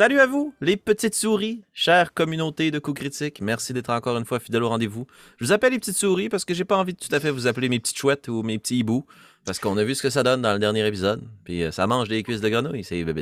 [0.00, 3.42] Salut à vous, les petites souris, chère communauté de coups critiques.
[3.42, 5.06] Merci d'être encore une fois fidèle au rendez-vous.
[5.36, 7.30] Je vous appelle les petites souris parce que j'ai pas envie de tout à fait
[7.30, 9.04] vous appeler mes petites chouettes ou mes petits hiboux.
[9.44, 11.22] Parce qu'on a vu ce que ça donne dans le dernier épisode.
[11.44, 13.20] Puis euh, ça mange des cuisses de grenouille, c'est bébé.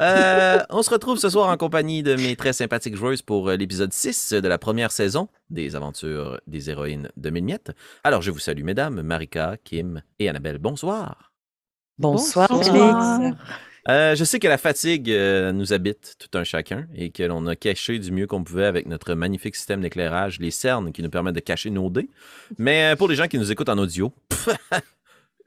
[0.00, 3.54] Euh, on se retrouve ce soir en compagnie de mes très sympathiques joueuses pour euh,
[3.54, 7.70] l'épisode 6 de la première saison des aventures des héroïnes de Mille Miettes.
[8.02, 10.58] Alors je vous salue mesdames, Marika, Kim et Annabelle.
[10.58, 11.32] Bonsoir.
[11.96, 13.36] Bonsoir, Bonsoir.
[13.88, 17.46] Euh, je sais que la fatigue euh, nous habite tout un chacun et que l'on
[17.46, 21.10] a caché du mieux qu'on pouvait avec notre magnifique système d'éclairage les cernes qui nous
[21.10, 22.08] permettent de cacher nos dés.
[22.58, 24.12] Mais euh, pour les gens qui nous écoutent en audio,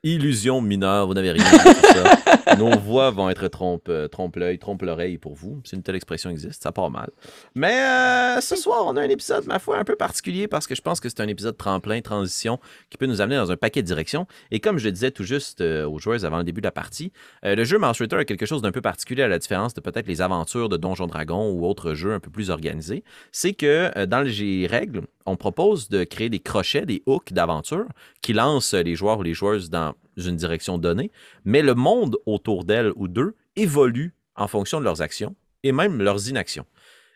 [0.05, 2.55] illusion mineure, vous n'avez rien de ça.
[2.59, 5.61] Nos voix vont être trompe, euh, trompe-l'œil, trompe-l'oreille pour vous.
[5.65, 7.09] Si une telle expression existe, ça part mal.
[7.55, 10.75] Mais euh, ce soir, on a un épisode, ma foi, un peu particulier parce que
[10.75, 12.59] je pense que c'est un épisode tremplin, transition,
[12.91, 14.27] qui peut nous amener dans un paquet de directions.
[14.51, 16.71] Et comme je le disais tout juste euh, aux joueurs avant le début de la
[16.71, 17.11] partie,
[17.43, 19.81] euh, le jeu Mouse Ritter a quelque chose d'un peu particulier à la différence de
[19.81, 23.03] peut-être les aventures de Donjon Dragon ou autres jeux un peu plus organisés.
[23.31, 27.85] C'est que dans les règles, on propose de créer des crochets, des hooks d'aventure
[28.21, 31.11] qui lancent les joueurs ou les joueuses dans une direction donnée,
[31.43, 36.01] mais le monde autour d'elles ou d'eux évolue en fonction de leurs actions et même
[36.01, 36.65] leurs inactions.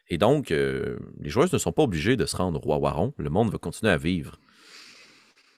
[0.10, 3.14] Et donc, euh, les joueuses ne sont pas obligées de se rendre au roi Waron.
[3.18, 4.40] Le monde va continuer à vivre.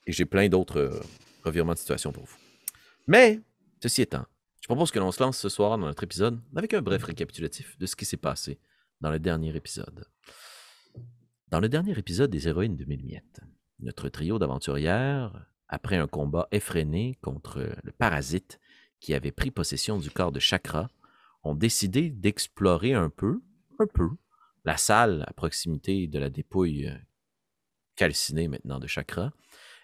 [0.06, 1.00] Et j'ai plein d'autres euh,
[1.44, 2.36] revirements de situation pour vous.
[3.06, 3.40] Mais,
[3.82, 4.26] ceci étant,
[4.60, 7.78] je propose que l'on se lance ce soir dans notre épisode avec un bref récapitulatif
[7.78, 8.58] de ce qui s'est passé
[9.00, 10.04] dans le dernier épisode.
[11.48, 13.40] Dans le dernier épisode des Héroïnes de Mille Miettes,
[13.80, 18.60] notre trio d'aventurières, après un combat effréné contre le parasite
[19.00, 20.90] qui avait pris possession du corps de Chakra,
[21.44, 23.40] ont décidé d'explorer un peu,
[23.80, 24.10] un peu,
[24.64, 26.96] la salle à proximité de la dépouille euh,
[27.96, 29.32] calcinée maintenant de Chakra,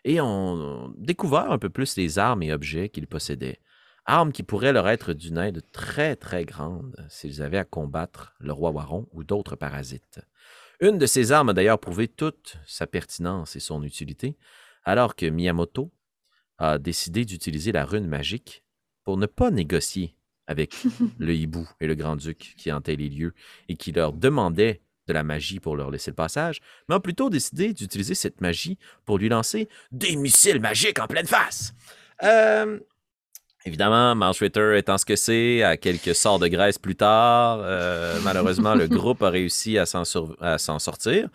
[0.05, 3.61] et ont découvert un peu plus les armes et objets qu'ils possédaient.
[4.05, 8.53] Armes qui pourraient leur être d'une aide très très grande s'ils avaient à combattre le
[8.53, 10.21] roi Waron ou d'autres parasites.
[10.81, 14.37] Une de ces armes a d'ailleurs prouvé toute sa pertinence et son utilité,
[14.89, 15.93] alors que Miyamoto
[16.57, 18.65] a décidé d'utiliser la rune magique
[19.05, 20.17] pour ne pas négocier
[20.47, 20.75] avec
[21.19, 23.35] le hibou et le grand-duc qui hantaient les lieux
[23.69, 27.29] et qui leur demandaient de la magie pour leur laisser le passage, mais a plutôt
[27.29, 31.75] décidé d'utiliser cette magie pour lui lancer des missiles magiques en pleine face.
[32.23, 32.81] Euh,
[33.69, 38.19] Évidemment, Mouse Ritter étant ce que c'est, à quelques sorts de graisse plus tard, euh,
[38.25, 40.35] malheureusement, le groupe a réussi à s'en, sur-
[40.79, 41.29] sortir.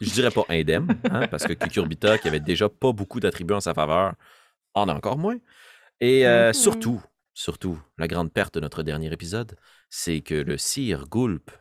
[0.00, 3.60] Je dirais pas indemne, hein, parce que Cucurbita, qui avait déjà pas beaucoup d'attributs en
[3.60, 4.14] sa faveur,
[4.74, 5.36] en a encore moins.
[6.00, 6.54] Et euh, Mhm.
[6.54, 7.02] surtout,
[7.34, 9.56] surtout, la grande perte de notre dernier épisode,
[9.88, 11.52] c'est que le sire Goulp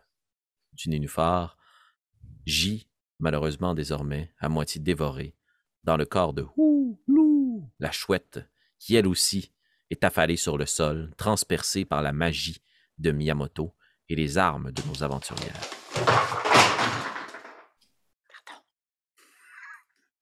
[0.74, 1.56] du Nénuphar
[2.47, 2.88] gît,
[3.19, 5.35] malheureusement désormais, à moitié dévoré,
[5.84, 6.47] dans le corps de
[7.80, 8.40] la chouette,
[8.80, 9.52] qui elle aussi
[9.91, 12.62] est affalée sur le sol, transpercée par la magie
[12.97, 13.73] de Miyamoto
[14.09, 15.62] et les armes de nos aventurières.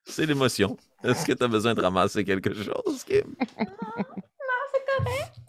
[0.05, 0.77] C'est l'émotion.
[1.03, 3.35] Est-ce que tu as besoin de ramasser quelque chose, Kim?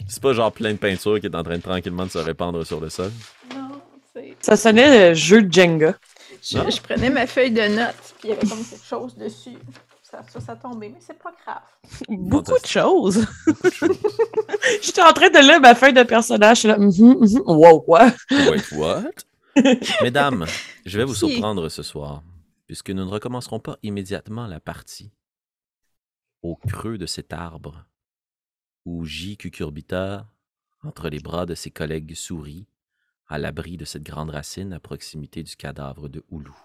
[0.09, 2.65] C'est pas genre plein de peinture qui est en train de tranquillement de se répandre
[2.65, 3.11] sur le sol?
[3.55, 3.81] Non,
[4.13, 5.95] c'est- Ça sonnait le jeu de Jenga.
[6.43, 6.71] je, Non.
[6.71, 9.57] je prenais ma feuille de notes, puis il y avait comme quelque chose dessus.
[10.15, 11.63] Ça, ça, ça tombait, mais c'est pas grave.
[12.09, 13.27] Beaucoup de choses.
[14.83, 16.59] J'étais en train de lire ma feuille de personnage.
[16.59, 17.43] Je suis là, mhm, mhm.
[17.47, 18.13] wow, quoi?
[18.31, 19.11] Wait, what?
[20.03, 20.47] Mesdames,
[20.87, 22.23] je vais vous surprendre ce soir,
[22.67, 25.11] puisque nous ne recommencerons pas immédiatement la partie
[26.43, 27.87] au creux de cet arbre
[28.85, 30.29] où gît Cucurbita
[30.85, 32.69] entre les bras de ses collègues souris,
[33.27, 36.57] à l'abri de cette grande racine à proximité du cadavre de Houlou.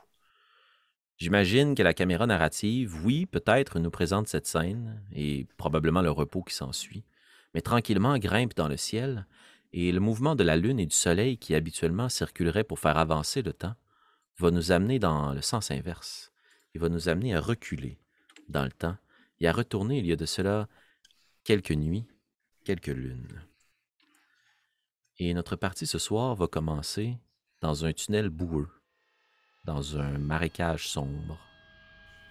[1.20, 6.44] J'imagine que la caméra narrative, oui, peut-être nous présente cette scène et probablement le repos
[6.44, 7.04] qui s'ensuit,
[7.54, 9.28] mais tranquillement grimpe dans le ciel
[9.74, 13.42] et le mouvement de la Lune et du Soleil qui habituellement circulerait pour faire avancer
[13.42, 13.76] le temps
[14.38, 16.32] va nous amener dans le sens inverse.
[16.74, 18.00] Il va nous amener à reculer
[18.48, 18.96] dans le temps
[19.42, 20.70] et à retourner il y a de cela
[21.44, 22.08] quelques nuits,
[22.64, 23.44] quelques lunes.
[25.18, 27.18] Et notre partie ce soir va commencer
[27.60, 28.70] dans un tunnel boueux,
[29.70, 31.38] dans un marécage sombre.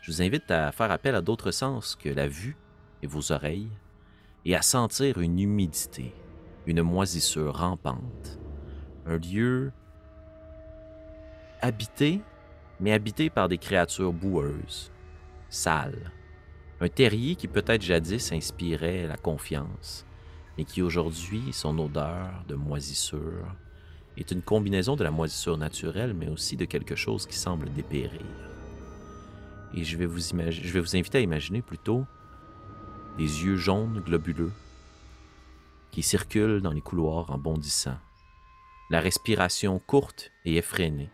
[0.00, 2.56] Je vous invite à faire appel à d'autres sens que la vue
[3.00, 3.70] et vos oreilles
[4.44, 6.12] et à sentir une humidité,
[6.66, 8.40] une moisissure rampante.
[9.06, 9.70] Un lieu
[11.60, 12.22] habité,
[12.80, 14.90] mais habité par des créatures boueuses,
[15.48, 16.10] sales.
[16.80, 20.04] Un terrier qui peut-être jadis inspirait la confiance,
[20.56, 23.54] mais qui aujourd'hui, son odeur de moisissure,
[24.20, 28.20] est une combinaison de la moisissure naturelle, mais aussi de quelque chose qui semble dépérir.
[29.74, 30.34] Et je vais vous,
[30.96, 32.04] inviter à imaginer plutôt
[33.16, 34.52] des yeux jaunes globuleux
[35.90, 37.98] qui circulent dans les couloirs en bondissant,
[38.90, 41.10] la respiration courte et effrénée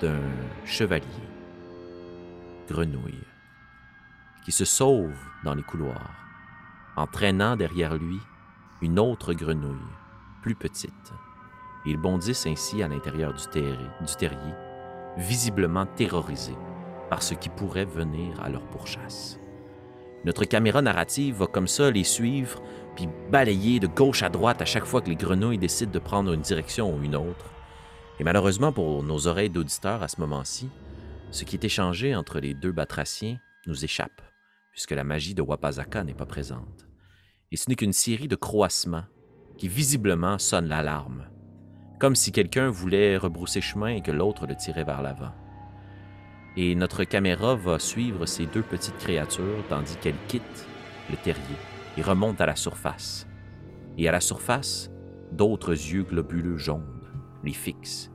[0.00, 0.22] d'un
[0.64, 1.04] chevalier
[2.68, 3.24] grenouille
[4.44, 6.10] qui se sauve dans les couloirs,
[6.96, 8.18] entraînant derrière lui
[8.82, 9.78] une autre grenouille,
[10.42, 11.12] plus petite.
[11.86, 14.54] Ils bondissent ainsi à l'intérieur du, terri- du terrier,
[15.16, 16.56] visiblement terrorisés
[17.10, 19.38] par ce qui pourrait venir à leur pourchasse.
[20.24, 22.62] Notre caméra narrative va comme ça les suivre,
[22.96, 26.32] puis balayer de gauche à droite à chaque fois que les grenouilles décident de prendre
[26.32, 27.46] une direction ou une autre.
[28.18, 30.70] Et malheureusement pour nos oreilles d'auditeurs à ce moment-ci,
[31.30, 34.22] ce qui est échangé entre les deux batraciens nous échappe,
[34.72, 36.86] puisque la magie de Wapazaka n'est pas présente.
[37.52, 39.04] Et ce n'est qu'une série de croassements
[39.58, 41.26] qui visiblement sonnent l'alarme,
[41.98, 45.32] comme si quelqu'un voulait rebrousser chemin et que l'autre le tirait vers l'avant.
[46.56, 50.68] Et notre caméra va suivre ces deux petites créatures tandis qu'elles quittent
[51.10, 51.56] le terrier
[51.96, 53.26] et remontent à la surface.
[53.98, 54.90] Et à la surface,
[55.32, 57.02] d'autres yeux globuleux jaunes
[57.42, 58.10] les fixent,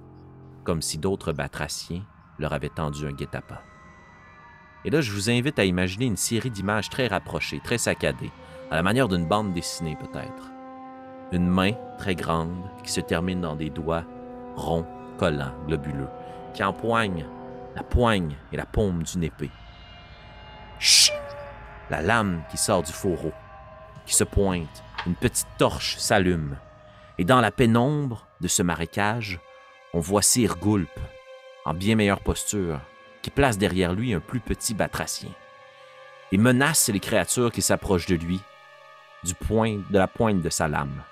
[0.64, 2.06] comme si d'autres batraciens
[2.38, 3.62] leur avaient tendu un guet-apens.
[4.86, 8.32] Et là, je vous invite à imaginer une série d'images très rapprochées, très saccadées,
[8.72, 10.52] à la manière d'une bande dessinée peut-être.
[11.32, 14.04] Une main très grande qui se termine dans des doigts
[14.56, 14.88] ronds,
[15.18, 16.10] collants, globuleux,
[16.54, 17.28] qui empoignent
[17.76, 19.52] la poigne et la paume d'une épée.
[20.80, 21.14] Chut!
[21.92, 23.32] La lame qui sort du fourreau,
[24.06, 26.58] qui se pointe, une petite torche s'allume,
[27.18, 29.40] et dans la pénombre de ce marécage,
[29.94, 30.90] on voit Sir Gulp,
[31.66, 32.80] en bien meilleure posture,
[33.22, 35.32] qui place derrière lui un plus petit batracien.
[36.32, 38.40] Il menace les créatures qui s'approchent de lui,
[39.24, 41.04] du point, de la pointe de sa lame.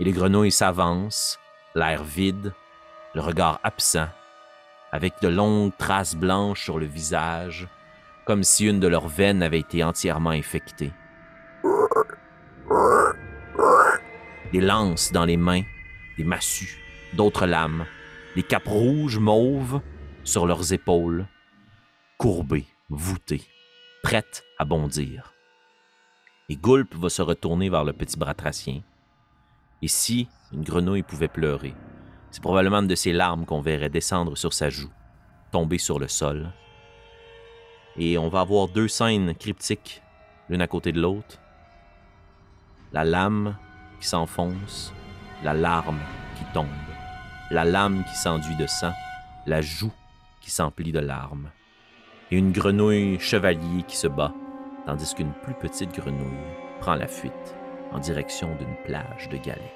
[0.00, 1.38] Et les grenouilles s'avancent,
[1.74, 2.52] l'air vide,
[3.14, 4.08] le regard absent,
[4.92, 7.68] avec de longues traces blanches sur le visage,
[8.24, 10.92] comme si une de leurs veines avait été entièrement infectée.
[14.52, 15.62] Des lances dans les mains,
[16.16, 16.78] des massues,
[17.14, 17.84] d'autres lames,
[18.36, 19.80] des capes rouges mauves
[20.24, 21.26] sur leurs épaules,
[22.18, 23.42] courbées, voûtées,
[24.02, 25.32] prêtes à bondir.
[26.48, 28.80] Et Gulp va se retourner vers le petit batracien.
[29.80, 31.74] Et si une grenouille pouvait pleurer,
[32.30, 34.90] c'est probablement de ses larmes qu'on verrait descendre sur sa joue,
[35.50, 36.52] tomber sur le sol.
[37.96, 40.02] Et on va avoir deux scènes cryptiques,
[40.48, 41.38] l'une à côté de l'autre.
[42.92, 43.56] La lame
[44.00, 44.92] qui s'enfonce,
[45.44, 46.00] la larme
[46.36, 46.66] qui tombe,
[47.50, 48.92] la lame qui s'enduit de sang,
[49.46, 49.92] la joue
[50.40, 51.50] qui s'emplit de larmes,
[52.30, 54.32] et une grenouille chevalier qui se bat,
[54.86, 56.38] tandis qu'une plus petite grenouille
[56.80, 57.57] prend la fuite
[57.92, 59.74] en direction d'une plage de galets.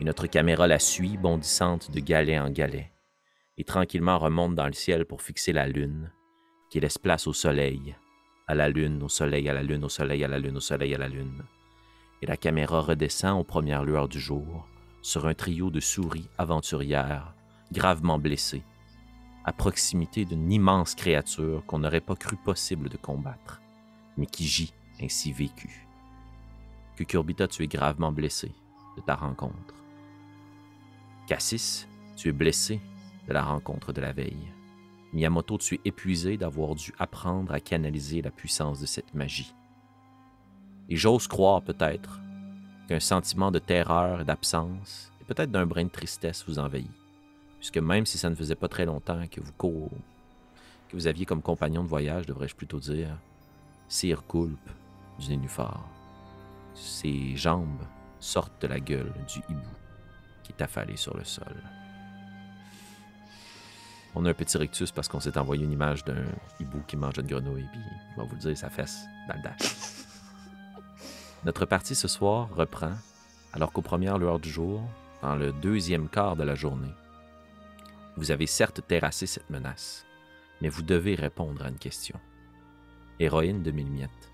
[0.00, 2.92] Et notre caméra la suit, bondissante de galet en galet,
[3.58, 6.10] et tranquillement remonte dans le ciel pour fixer la lune,
[6.70, 7.94] qui laisse place au soleil,
[8.48, 10.94] à la lune, au soleil, à la lune, au soleil, à la lune, au soleil,
[10.94, 11.44] à la lune.
[12.20, 14.66] Et la caméra redescend aux premières lueurs du jour
[15.02, 17.34] sur un trio de souris aventurières,
[17.72, 18.64] gravement blessées,
[19.44, 23.60] à proximité d'une immense créature qu'on n'aurait pas cru possible de combattre,
[24.16, 25.86] mais qui gît ainsi vécue.
[27.02, 28.52] Cucurbita, tu es gravement blessé
[28.96, 29.74] de ta rencontre.
[31.26, 32.80] Cassis, tu es blessé
[33.26, 34.52] de la rencontre de la veille.
[35.12, 39.52] Miyamoto, tu es épuisé d'avoir dû apprendre à canaliser la puissance de cette magie.
[40.88, 42.20] Et j'ose croire peut-être
[42.86, 46.92] qu'un sentiment de terreur et d'absence, et peut-être d'un brin de tristesse vous envahit.
[47.58, 49.90] Puisque même si ça ne faisait pas très longtemps que vous,
[50.88, 53.18] que vous aviez comme compagnon de voyage, devrais-je plutôt dire,
[53.88, 54.60] Sir Gulp
[55.18, 55.91] du nénuphar.
[56.74, 57.82] Ses jambes
[58.18, 59.68] sortent de la gueule du hibou
[60.42, 61.54] qui est affalé sur le sol.
[64.14, 66.24] On a un petit rictus parce qu'on s'est envoyé une image d'un
[66.60, 67.80] hibou qui mange une grenouille, puis
[68.16, 69.76] on va vous le dire, ça fesse dans le dash.
[71.44, 72.92] Notre partie ce soir reprend
[73.52, 74.82] alors qu'aux premières lueurs du jour,
[75.22, 76.94] dans le deuxième quart de la journée,
[78.16, 80.04] vous avez certes terrassé cette menace,
[80.60, 82.18] mais vous devez répondre à une question.
[83.18, 84.31] Héroïne de mille miettes,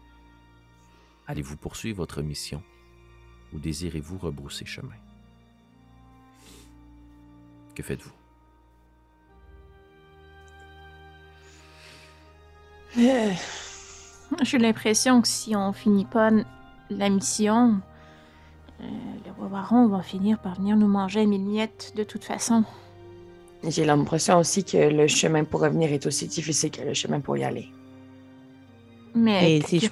[1.29, 2.63] allez-vous poursuivre votre mission
[3.53, 4.97] ou désirez-vous rebrousser chemin?
[7.75, 8.11] Que faites-vous?
[12.99, 13.31] Euh,
[14.43, 16.31] J'ai l'impression que si on finit pas
[16.91, 17.81] la mission,
[18.81, 18.85] euh,
[19.27, 22.65] le roi baron va finir par venir nous manger à mille miettes de toute façon.
[23.65, 27.37] J'ai l'impression aussi que le chemin pour revenir est aussi difficile que le chemin pour
[27.37, 27.69] y aller.
[29.15, 29.89] Mais Et si je-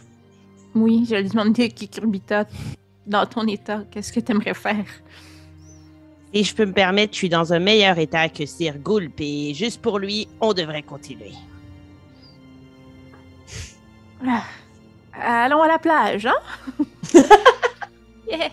[0.77, 2.47] oui, je lui demandais Kikurbita,
[3.07, 4.85] dans ton état, qu'est-ce que tu aimerais faire?
[6.35, 9.55] Si je peux me permettre, je suis dans un meilleur état que Sir Gulp et
[9.55, 11.33] juste pour lui, on devrait continuer.
[14.27, 14.43] Ah,
[15.19, 16.35] Allons à la plage, hein?
[18.29, 18.51] Yeah.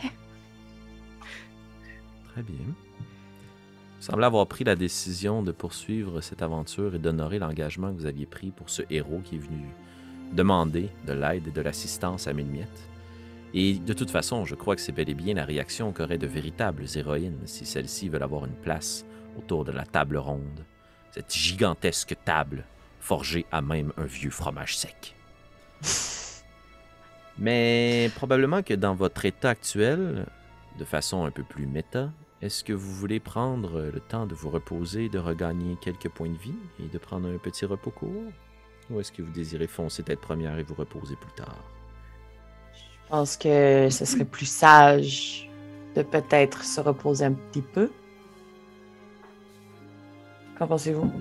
[2.31, 2.65] Très bien.
[2.67, 8.05] Vous semblez avoir pris la décision de poursuivre cette aventure et d'honorer l'engagement que vous
[8.05, 9.65] aviez pris pour ce héros qui est venu
[10.33, 12.67] demander de l'aide et de l'assistance à Mille
[13.53, 16.27] Et de toute façon, je crois que c'est bel et bien la réaction qu'auraient de
[16.27, 19.05] véritables héroïnes si celles-ci veulent avoir une place
[19.37, 20.65] autour de la table ronde.
[21.11, 22.65] Cette gigantesque table
[22.99, 25.15] forgée à même un vieux fromage sec.
[27.37, 30.25] Mais probablement que dans votre état actuel,
[30.77, 32.11] de façon un peu plus méta,
[32.41, 36.37] est-ce que vous voulez prendre le temps de vous reposer, de regagner quelques points de
[36.37, 38.31] vie et de prendre un petit repos court?
[38.89, 41.55] Ou est-ce que vous désirez foncer tête première et vous reposer plus tard?
[42.73, 45.49] Je pense que ce serait plus sage
[45.95, 47.91] de peut-être se reposer un petit peu.
[50.57, 51.11] Qu'en pensez-vous?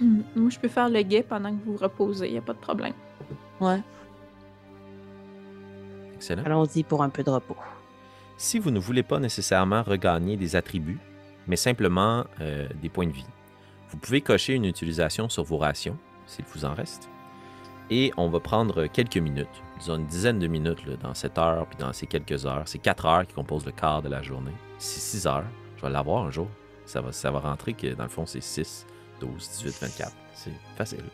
[0.00, 2.52] Hmm, Moi, je peux faire le guet pendant que vous vous reposez, y a pas
[2.52, 2.92] de problème.
[3.60, 3.80] Ouais.
[6.16, 6.42] Excellent.
[6.44, 7.56] Allons-y pour un peu de repos.
[8.36, 10.98] Si vous ne voulez pas nécessairement regagner des attributs,
[11.46, 13.24] mais simplement euh, des points de vie,
[13.90, 15.96] vous pouvez cocher une utilisation sur vos rations,
[16.26, 17.08] s'il vous en reste.
[17.90, 21.78] Et on va prendre quelques minutes, disons une dizaine de minutes dans cette heure, puis
[21.78, 22.64] dans ces quelques heures.
[22.66, 24.54] C'est quatre heures qui composent le quart de la journée.
[24.78, 25.44] C'est six heures.
[25.76, 26.48] Je vais l'avoir un jour.
[26.84, 28.86] Ça va, ça va rentrer que dans le fond, c'est 6,
[29.20, 30.12] 12, 18, 24.
[30.34, 31.04] C'est facile.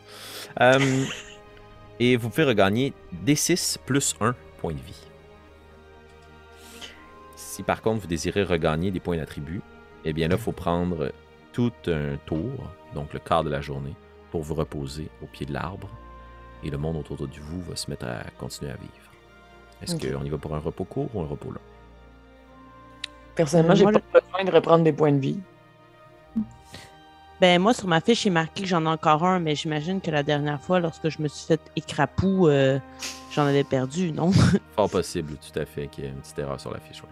[0.61, 1.05] Euh,
[1.99, 2.93] et vous pouvez regagner
[3.25, 5.07] D6 plus 1 point de vie.
[7.35, 9.61] Si par contre vous désirez regagner des points d'attribut,
[10.05, 11.11] eh bien là, il faut prendre
[11.51, 12.51] tout un tour,
[12.95, 13.95] donc le quart de la journée,
[14.33, 15.87] pour vous reposer au pied de l'arbre.
[16.63, 18.91] Et le monde autour de vous va se mettre à continuer à vivre.
[19.79, 21.61] Est-ce qu'on y va pour un repos court ou un repos long?
[23.35, 25.39] Personnellement, j'ai Moi, pas besoin de reprendre des points de vie.
[27.39, 30.01] Ben moi, sur ma fiche, il est marqué que j'en ai encore un, mais j'imagine
[30.01, 32.79] que la dernière fois, lorsque je me suis fait écrapou, euh,
[33.31, 34.31] j'en avais perdu, non?
[34.75, 37.03] Fort possible, tout à fait, qu'il y ait une petite erreur sur la fiche.
[37.03, 37.09] ouais.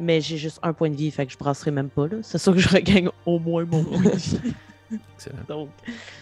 [0.00, 2.16] Mais j'ai juste un point de vie, fait que je brasserai même pas, là.
[2.22, 4.40] C'est sûr que je regagne au moins mon point de vie.
[5.14, 5.38] Excellent.
[5.48, 5.68] Donc,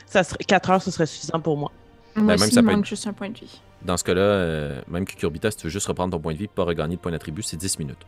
[0.07, 1.71] ça serait, 4 heures, ce serait suffisant pour moi.
[2.17, 3.61] Moi Ben, aussi, même ça il peut manque être- juste un point de vie.
[3.83, 6.45] Dans ce cas-là, euh, même Cucurbita, si tu veux juste reprendre ton point de vie
[6.45, 8.05] et pas regagner de points d'attribut, c'est 10 minutes.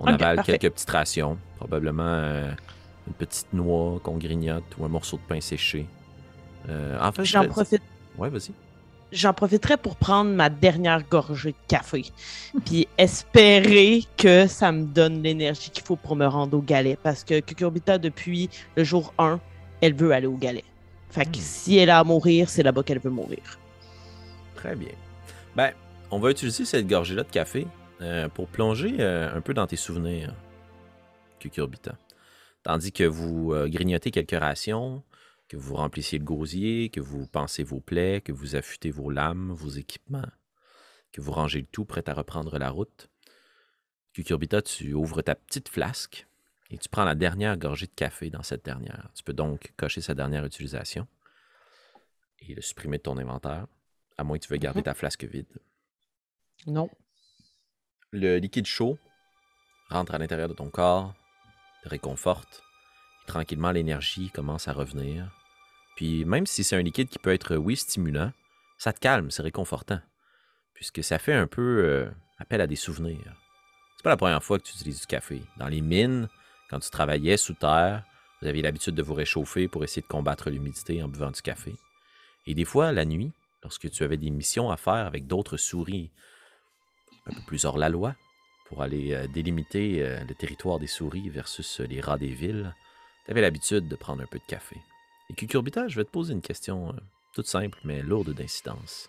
[0.00, 0.58] On avale parfait.
[0.58, 2.50] quelques petites rations, probablement euh,
[3.06, 5.86] une petite noix qu'on grignote ou un morceau de pain séché.
[6.68, 7.82] Euh, en fait, je J'en profite.
[8.16, 8.52] Ouais, vas-y.
[9.10, 12.04] J'en profiterai pour prendre ma dernière gorgée de café.
[12.66, 16.98] Puis espérer que ça me donne l'énergie qu'il faut pour me rendre au galet.
[17.02, 19.40] Parce que Cucurbita, depuis le jour 1,
[19.80, 20.64] elle veut aller au galet.
[21.10, 21.40] Fait que Hmm.
[21.40, 23.58] si elle a à mourir, c'est là-bas qu'elle veut mourir.
[24.54, 24.92] Très bien.
[25.56, 25.72] Ben,
[26.10, 27.66] on va utiliser cette gorgée-là de café
[28.00, 30.34] euh, pour plonger euh, un peu dans tes souvenirs,
[31.38, 31.96] Cucurbita.
[32.62, 35.02] Tandis que vous euh, grignotez quelques rations,
[35.48, 39.50] que vous remplissiez le gosier, que vous pensez vos plaies, que vous affûtez vos lames,
[39.52, 40.28] vos équipements,
[41.12, 43.08] que vous rangez le tout prêt à reprendre la route.
[44.12, 46.26] Cucurbita, tu ouvres ta petite flasque
[46.70, 49.08] et tu prends la dernière gorgée de café dans cette dernière.
[49.14, 51.06] Tu peux donc cocher sa dernière utilisation
[52.40, 53.66] et le supprimer de ton inventaire,
[54.18, 54.84] à moins que tu veuilles garder Mhm.
[54.84, 55.46] ta flasque vide.
[56.66, 56.90] Non.
[58.10, 58.98] Le liquide chaud
[59.88, 61.14] rentre à l'intérieur de ton corps,
[61.82, 62.62] te réconforte,
[63.24, 65.34] et tranquillement l'énergie commence à revenir.
[65.98, 68.30] Puis même si c'est un liquide qui peut être, oui, stimulant,
[68.76, 69.98] ça te calme, c'est réconfortant,
[70.72, 73.34] puisque ça fait un peu euh, appel à des souvenirs.
[73.96, 75.42] C'est pas la première fois que tu utilises du café.
[75.56, 76.28] Dans les mines,
[76.70, 78.04] quand tu travaillais sous terre,
[78.40, 81.74] vous aviez l'habitude de vous réchauffer pour essayer de combattre l'humidité en buvant du café.
[82.46, 83.32] Et des fois, la nuit,
[83.64, 86.12] lorsque tu avais des missions à faire avec d'autres souris
[87.26, 88.14] un peu plus hors la loi,
[88.66, 92.72] pour aller euh, délimiter euh, le territoire des souris versus euh, les rats des villes,
[93.24, 94.76] tu avais l'habitude de prendre un peu de café.
[95.30, 96.96] Et Cucurbita, je vais te poser une question euh,
[97.34, 99.08] toute simple mais lourde d'incidence.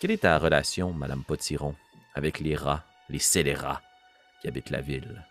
[0.00, 1.74] Quelle est ta relation, Madame Potiron,
[2.14, 3.82] avec les rats, les scélérats
[4.40, 5.24] qui habitent la ville?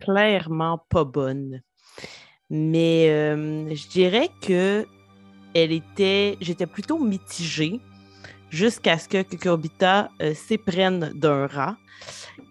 [0.00, 1.62] clairement pas bonne.
[2.50, 4.86] Mais euh, je dirais que
[5.54, 6.36] elle était.
[6.42, 7.80] J'étais plutôt mitigée
[8.50, 11.76] jusqu'à ce que Cucurbita euh, s'éprenne d'un rat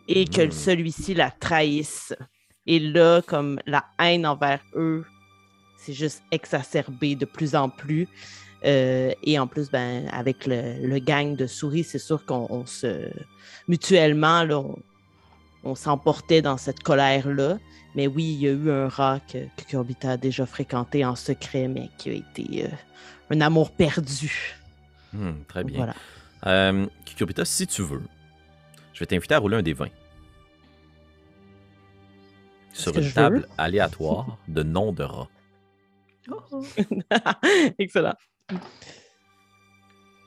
[0.07, 0.51] et que Mm.
[0.51, 2.15] celui-ci la trahisse.
[2.65, 5.05] Et là, comme la haine envers eux,
[5.83, 8.07] c'est juste exacerbé de plus en plus.
[8.65, 12.65] Euh, et en plus, ben, avec le, le gang de souris, c'est sûr qu'on on
[12.65, 13.09] se.
[13.67, 14.77] Mutuellement, là, on,
[15.63, 17.57] on s'emportait dans cette colère-là.
[17.95, 21.15] Mais oui, il y a eu un rat que, que Cucurbita a déjà fréquenté en
[21.15, 22.67] secret, mais qui a été euh,
[23.29, 24.55] un amour perdu.
[25.11, 25.77] Hmm, très bien.
[25.77, 25.93] Voilà.
[26.47, 28.01] Euh, Cucurbita, si tu veux,
[28.93, 29.87] je vais t'inviter à rouler un des 20.
[32.73, 35.29] Sur une table aléatoire de noms de rats.
[36.31, 36.63] Oh.
[37.79, 38.15] Excellent.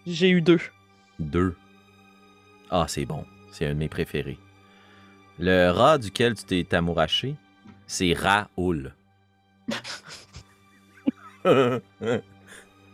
[0.07, 0.61] J'ai eu deux.
[1.19, 1.57] Deux.
[2.71, 3.25] Ah, c'est bon.
[3.51, 4.39] C'est un de mes préférés.
[5.39, 7.37] Le rat duquel tu t'es amouraché,
[7.87, 8.95] c'est Raoul.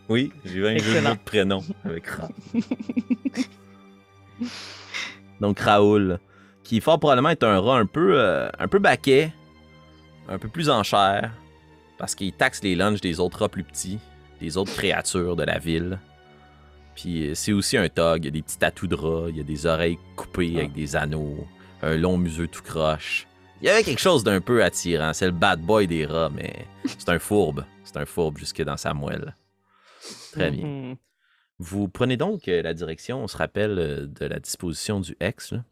[0.09, 2.27] oui, j'ai eu un jeu de prénom avec Ra.
[5.39, 6.19] Donc Raoul,
[6.63, 9.31] qui fort probablement est un rat un peu, euh, un peu baquet,
[10.27, 11.31] un peu plus en chair,
[11.97, 13.99] parce qu'il taxe les lunchs des autres rats plus petits,
[14.39, 15.99] des autres créatures de la ville.
[16.95, 19.37] Puis euh, c'est aussi un tog, il y a des petits tatous de rat, il
[19.37, 21.47] y a des oreilles coupées avec des anneaux,
[21.81, 23.27] un long museau tout croche.
[23.61, 26.65] Il y avait quelque chose d'un peu attirant, c'est le bad boy des rats, mais
[26.85, 29.35] c'est un fourbe, c'est un fourbe jusque dans sa moelle.
[30.33, 30.65] Très bien.
[30.65, 30.95] Mhm.
[31.59, 35.53] Vous prenez donc euh, la direction, on se rappelle euh, de la disposition du ex.
[35.53, 35.63] là.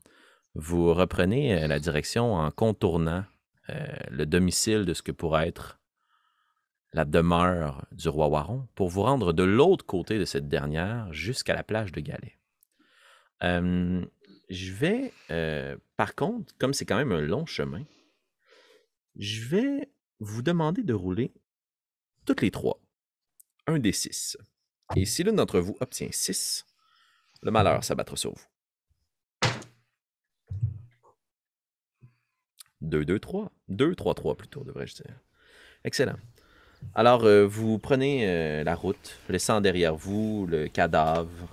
[0.55, 3.23] Vous reprenez la direction en contournant
[3.69, 5.79] euh, le domicile de ce que pourrait être
[6.93, 11.53] la demeure du roi Waron pour vous rendre de l'autre côté de cette dernière jusqu'à
[11.53, 12.03] la plage de.
[13.43, 14.05] Euh,
[14.49, 17.83] je vais, euh, par contre, comme c'est quand même un long chemin,
[19.15, 21.33] je vais vous demander de rouler
[22.25, 22.79] toutes les trois
[23.67, 24.37] un des six.
[24.95, 26.65] Et si l'une d'entre vous obtient 6,
[27.43, 28.45] le malheur s'abattra sur vous.
[32.81, 33.51] 2, 2, 3.
[33.69, 35.19] 2, 3, 3 plutôt, devrais-je dire.
[35.83, 36.17] Excellent.
[36.93, 41.47] Alors, euh, vous prenez euh, la route, laissant derrière vous le cadavre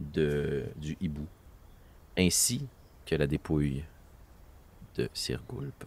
[0.00, 1.26] du hibou,
[2.18, 2.66] ainsi
[3.06, 3.84] que la dépouille
[4.96, 5.84] de Sir Gulp.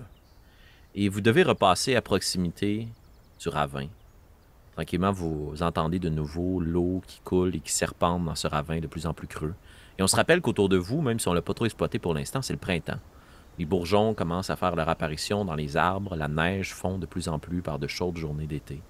[0.95, 2.87] Et vous devez repasser à proximité
[3.39, 3.87] du ravin
[4.75, 8.87] Tranquillement, vous entendez de nouveau l'eau qui coule et qui serpente dans ce ravin de
[8.87, 9.53] plus en plus creux.
[9.97, 11.97] Et on se rappelle qu'autour de vous, même si on ne l'a pas trop exploité
[11.97, 12.99] pour l'instant, c'est le printemps.
[13.57, 17.29] Les bourgeons commencent à faire leur apparition dans les arbres, la neige fond de plus
[17.29, 18.81] en plus par de chaudes journées d'été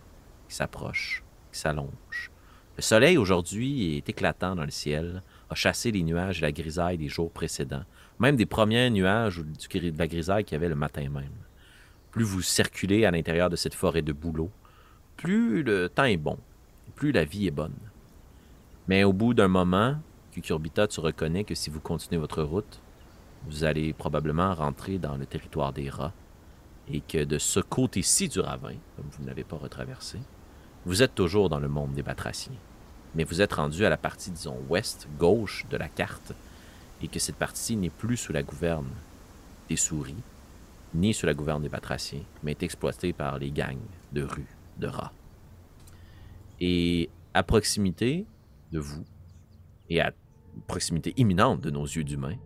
[0.48, 2.32] qui s'approchent, qui s'allongent.
[2.78, 6.98] Le soleil aujourd'hui est éclatant dans le ciel, a chassé les nuages et la grisaille
[6.98, 7.86] des jours précédents,
[8.20, 11.30] même des premiers nuages ou de la grisaille qu'il y avait le matin même.
[12.12, 14.52] Plus vous circulez à l'intérieur de cette forêt de bouleaux,
[15.16, 16.38] plus le temps est bon,
[16.96, 17.76] plus la vie est bonne.
[18.88, 19.96] Mais au bout d'un moment,
[20.32, 22.82] Cucurbita, tu reconnais que si vous continuez votre route,
[23.48, 26.14] vous allez probablement rentrer dans le territoire des rats
[26.88, 30.20] et que de ce côté-ci du ravin, comme vous ne l'avez pas retraversé,
[30.86, 32.56] vous êtes toujours dans le monde des batraciens.
[33.16, 36.34] Mais vous êtes rendu à la partie, disons, ouest-gauche de la carte
[37.02, 38.90] et que cette partie n'est plus sous la gouverne
[39.70, 40.16] des souris,
[40.94, 43.78] ni sous la gouverne des batraciens, mais est exploitée par les gangs
[44.12, 45.14] de rues de rats.
[46.60, 48.26] Et à proximité
[48.72, 49.04] de vous,
[49.90, 50.14] et à
[50.68, 52.38] proximité imminente de nos yeux d'humains,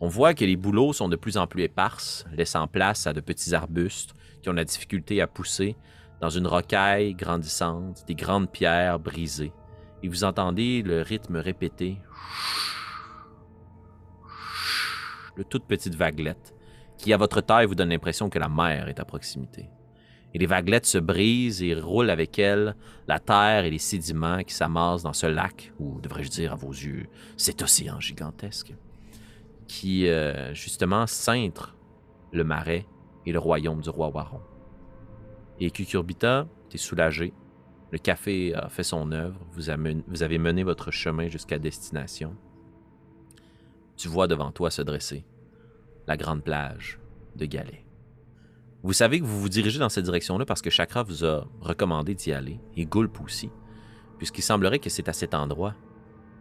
[0.00, 3.20] on voit que les bouleaux sont de plus en plus éparses, laissant place à de
[3.20, 5.76] petits arbustes qui ont la difficulté à pousser
[6.20, 9.52] dans une rocaille grandissante, des grandes pierres brisées.
[10.02, 11.98] Et vous entendez le rythme répété
[15.36, 16.54] de toutes petites vaguelettes
[16.98, 19.68] qui, à votre taille, vous donne l'impression que la mer est à proximité.
[20.34, 22.74] Et les vaguelettes se brisent et roulent avec elles
[23.08, 26.70] la terre et les sédiments qui s'amassent dans ce lac, ou devrais-je dire à vos
[26.70, 27.06] yeux,
[27.36, 28.74] cet océan gigantesque,
[29.68, 31.76] qui euh, justement cintre
[32.32, 32.86] le marais
[33.24, 34.40] et le royaume du roi Waron.
[35.58, 37.32] Et Cucurbita, t'es soulagé.
[37.90, 39.40] Le café a fait son œuvre.
[39.52, 39.70] Vous,
[40.06, 42.36] vous avez mené votre chemin jusqu'à destination.
[43.96, 45.24] Tu vois devant toi se dresser
[46.06, 47.00] la grande plage
[47.34, 47.84] de Galets.
[48.82, 52.14] Vous savez que vous vous dirigez dans cette direction-là parce que Chakra vous a recommandé
[52.14, 53.50] d'y aller, et Gulp aussi,
[54.18, 55.74] puisqu'il semblerait que c'est à cet endroit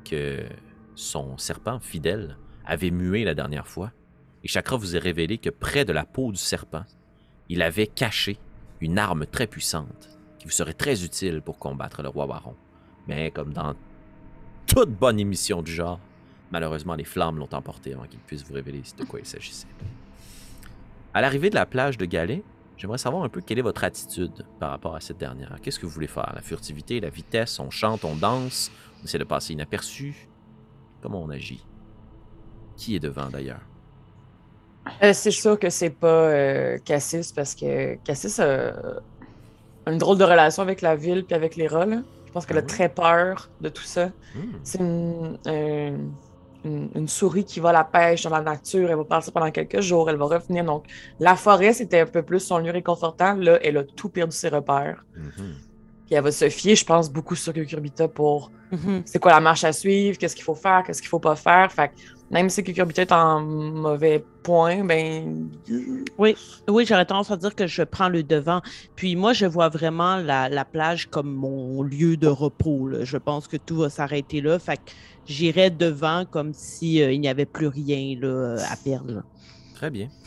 [0.04, 0.46] que
[0.94, 3.92] son serpent fidèle avait mué la dernière fois,
[4.44, 6.84] et Chakra vous a révélé que près de la peau du serpent,
[7.50, 8.38] il avait caché
[8.82, 12.56] une arme très puissante qui vous serait très utile pour combattre le roi Baron.
[13.08, 13.76] Mais comme dans
[14.68, 16.00] toute bonne émission du genre,
[16.52, 19.68] malheureusement les flammes l'ont emporté avant qu'il puisse vous révéler de quoi il s'agissait.
[21.14, 22.44] À l'arrivée de la plage de Galets,
[22.78, 25.56] j'aimerais savoir un peu quelle est votre attitude par rapport à cette dernière.
[25.62, 26.32] Qu'est-ce que vous voulez faire?
[26.36, 30.28] La furtivité, la vitesse, on chante, on danse, on essaie de passer inaperçu?
[31.02, 31.64] Comment on agit?
[32.78, 33.62] Qui est devant d'ailleurs?
[35.02, 38.74] Euh, c'est sûr que c'est pas euh, Cassis parce que Cassis a
[39.88, 41.86] une drôle de relation avec la ville puis avec les rats.
[41.86, 42.02] là.
[42.26, 44.08] Je pense qu'elle Ah a très peur de tout ça.
[44.36, 44.52] Hmm.
[44.64, 45.98] C'est une, euh,
[46.66, 48.90] une, une souris qui va à la pêche dans la nature.
[48.90, 50.10] Elle va partir pendant quelques jours.
[50.10, 50.66] Elle va revenir.
[50.66, 50.86] Donc,
[51.20, 53.36] la forêt, c'était un peu plus son lieu réconfortant.
[53.36, 55.06] Là, elle a tout perdu ses repères.
[55.16, 55.56] Mhm.
[56.06, 59.04] Puis elle va se fier, je pense, beaucoup sur Cucurbita pour Mhm.
[59.06, 61.72] c'est quoi la marche à suivre, qu'est-ce qu'il faut faire, qu'est-ce qu'il faut pas faire.
[61.72, 61.94] Fait que
[62.32, 65.50] même si Cucurbita est en mauvais point, ben.
[66.18, 66.36] Oui,
[66.68, 68.62] oui, j'aurais tendance à dire que je prends le devant.
[68.96, 72.88] Puis moi, je vois vraiment la, la plage comme mon lieu de repos.
[72.88, 73.04] là.
[73.04, 74.58] Je pense que tout va s'arrêter là.
[74.58, 74.92] Fait que
[75.28, 79.14] j'irai devant comme si euh, il n'y avait plus rien là, à perdre.
[79.14, 79.24] là.
[79.76, 80.10] Très bien.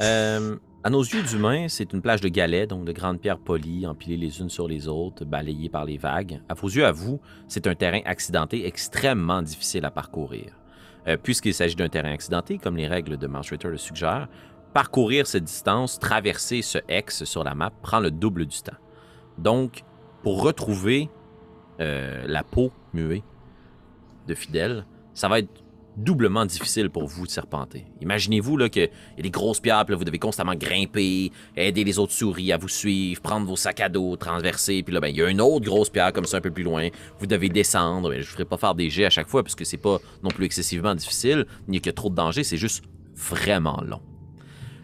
[0.00, 3.86] Euh, à nos yeux d'humains, c'est une plage de galets, donc de grandes pierres polies,
[3.86, 6.40] empilées les unes sur les autres, balayées par les vagues.
[6.48, 10.52] À vos yeux, à vous, c'est un terrain accidenté extrêmement difficile à parcourir.
[11.08, 14.28] Euh, Puisqu'il s'agit d'un terrain accidenté, comme les règles de Mars Ritter le suggèrent,
[14.72, 18.76] parcourir cette distance, traverser ce X sur la map, prend le double du temps.
[19.36, 19.82] Donc,
[20.22, 21.10] pour retrouver
[21.80, 23.24] euh, la peau muée
[24.28, 25.64] de Fidèle, ça va être
[25.98, 27.86] doublement difficile pour vous de serpenter.
[28.00, 28.82] Imaginez-vous qu'il
[29.16, 32.56] y a des grosses pierres, puis vous devez constamment grimper, aider les autres souris à
[32.56, 35.40] vous suivre, prendre vos sacs à dos, transverser, puis là, ben, il y a une
[35.40, 36.88] autre grosse pierre comme ça un peu plus loin.
[37.18, 38.10] Vous devez descendre.
[38.10, 40.30] mais je ne ferai pas faire des jets à chaque fois, puisque c'est pas non
[40.30, 42.84] plus excessivement difficile, ni a trop de danger, c'est juste
[43.14, 44.00] vraiment long.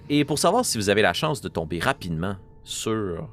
[0.09, 3.29] Et pour savoir si vous avez la chance de tomber rapidement sur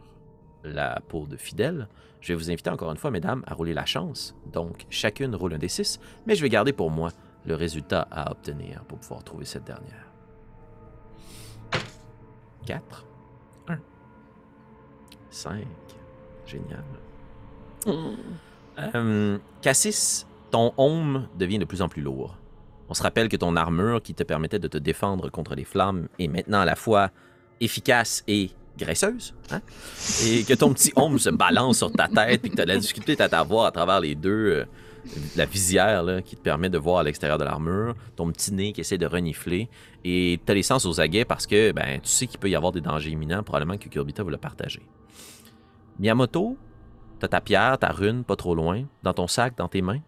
[0.63, 1.87] la peau de Fidèle,
[2.21, 4.35] je vais vous inviter encore une fois, mesdames, à rouler la chance.
[4.53, 7.11] Donc, chacune roule un des six, mais je vais garder pour moi
[7.45, 10.05] le résultat à obtenir pour pouvoir trouver cette dernière.
[12.65, 13.05] 4,
[13.69, 13.77] 1,
[15.29, 15.65] 5.
[16.45, 16.83] Génial.
[18.95, 22.37] Euh, Cassis, ton home devient de plus en plus lourd.
[22.89, 26.07] On se rappelle que ton armure qui te permettait de te défendre contre les flammes
[26.19, 27.09] est maintenant à la fois
[27.61, 29.33] efficace et graisseuse.
[29.51, 29.61] hein?
[30.25, 32.77] Et que ton petit home se balance sur ta tête et que tu as la
[32.77, 34.65] difficulté à t'avoir à travers les deux.
[35.35, 38.71] La visière là, qui te permet de voir à l'extérieur de l'armure, ton petit nez
[38.73, 39.69] qui essaie de renifler,
[40.03, 42.55] et tu as les sens aux aguets parce que ben, tu sais qu'il peut y
[42.55, 44.81] avoir des dangers imminents, probablement que Kurbita va le partager.
[45.99, 46.57] Miyamoto,
[47.19, 49.99] t'as ta pierre, ta rune, pas trop loin, dans ton sac, dans tes mains,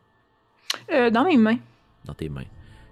[0.91, 1.57] Euh, dans mes mains.
[2.05, 2.45] dans tes mains.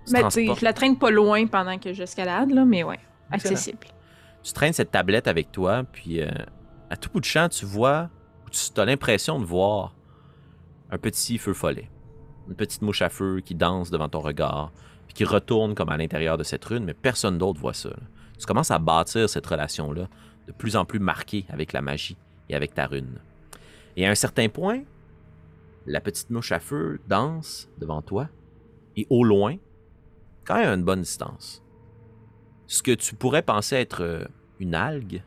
[0.08, 3.00] Tu, transportes- je la traîne pas loin pendant que j'escalade, là, mais ouais,
[3.32, 3.80] accessible.
[4.44, 6.30] tu traînes cette tablette avec toi, puis euh,
[6.90, 8.10] à tout bout de champ, tu vois,
[8.52, 9.94] tu as l'impression de voir
[10.92, 11.90] un petit feu follet.
[12.48, 14.72] Une petite mouche à feu qui danse devant ton regard,
[15.08, 17.92] puis qui retourne comme à l'intérieur de cette rune, mais personne d'autre voit ça.
[18.38, 20.08] Tu commences à bâtir cette relation-là,
[20.48, 22.18] de plus en plus marquée avec la magie
[22.50, 23.20] et avec ta rune.
[23.96, 24.84] Et à un certain point,
[25.86, 28.28] la petite mouche à feu danse devant toi,
[28.98, 29.56] et au loin,
[30.44, 31.64] quand même à une bonne distance,
[32.68, 34.26] ce que tu pourrais penser être euh,
[34.60, 35.24] une algue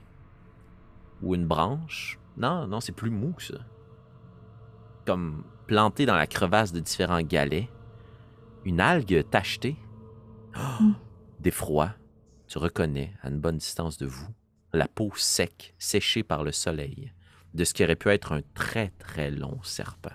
[1.22, 2.18] ou une branche.
[2.36, 3.58] Non, non, c'est plus mou que ça.
[5.06, 7.68] Comme planté dans la crevasse de différents galets.
[8.64, 9.76] Une algue tachetée.
[10.56, 10.92] Oh,
[11.40, 11.94] D'effroi.
[12.46, 14.28] Tu reconnais, à une bonne distance de vous,
[14.72, 17.12] la peau sec, séchée par le soleil,
[17.54, 20.12] de ce qui aurait pu être un très très long serpent.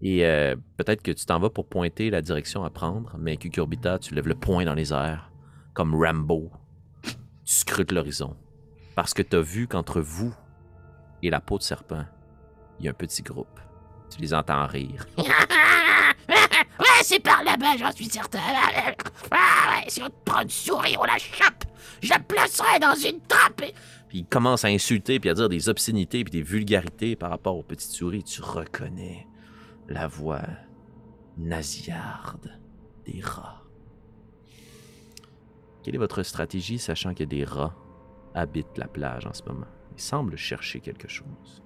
[0.00, 3.98] Et euh, peut-être que tu t'en vas pour pointer la direction à prendre, mais Cucurbita,
[3.98, 5.30] tu lèves le poing dans les airs,
[5.74, 6.50] comme Rambo.
[7.02, 7.14] Tu
[7.44, 8.36] scrutes l'horizon,
[8.94, 10.34] parce que tu as vu qu'entre vous
[11.22, 12.04] et la peau de serpent,
[12.78, 13.60] il y a un petit groupe.
[14.14, 15.06] Tu les entends rire.
[16.28, 18.38] Ouais, c'est par là-bas, j'en suis certain.
[19.30, 21.64] Ah ouais, si on te prend une souris, on la chope.
[22.02, 23.60] Je la placerai dans une trappe.
[23.62, 23.74] et-
[24.08, 27.56] Puis ils commencent à insulter, puis à dire des obscénités, puis des vulgarités par rapport
[27.56, 28.24] aux petites souris.
[28.24, 29.26] Tu reconnais
[29.88, 30.42] la voix
[31.36, 32.58] nasillarde
[33.06, 33.62] des rats.
[35.82, 37.74] Quelle est votre stratégie, sachant que des rats
[38.34, 39.66] habitent la plage en ce moment?
[39.96, 41.61] Ils semblent chercher quelque chose.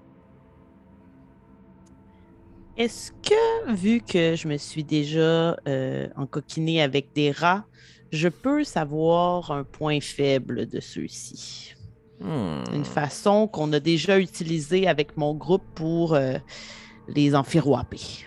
[2.77, 7.65] Est-ce que, vu que je me suis déjà euh, encoquinée avec des rats,
[8.12, 11.75] je peux savoir un point faible de ceux-ci?
[12.21, 12.65] Hmm.
[12.75, 16.35] Une façon qu'on a déjà utilisée avec mon groupe pour euh,
[17.09, 18.27] les enfiroiper.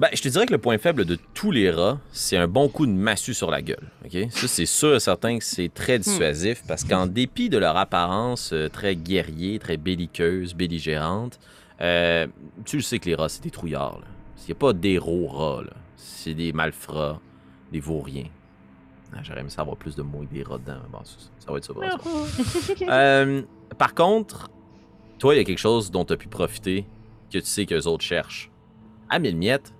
[0.00, 2.68] Ben, je te dirais que le point faible de tous les rats, c'est un bon
[2.68, 3.90] coup de massue sur la gueule.
[4.30, 8.52] Ça, c'est sûr et certain que c'est très dissuasif parce qu'en dépit de leur apparence
[8.52, 11.38] euh, très guerrier, très belliqueuse, belligérante,
[11.80, 12.26] euh,
[12.64, 14.00] tu le sais que les rats, c'est des trouillards.
[14.38, 15.62] Il n'y a pas d'héros rats.
[15.62, 15.72] là.
[15.96, 17.20] C'est des malfrats,
[17.72, 18.28] des vauriens.
[19.12, 20.78] Ah, J'aurais aimé savoir plus de mots avec des rats dedans.
[20.90, 21.72] Bon, ça, ça va être ça.
[21.74, 22.74] pour ça.
[22.88, 23.42] Euh,
[23.78, 24.50] par contre,
[25.18, 26.86] toi, il y a quelque chose dont tu as pu profiter
[27.32, 28.50] que tu sais que les autres cherchent.
[29.08, 29.74] À mille miettes,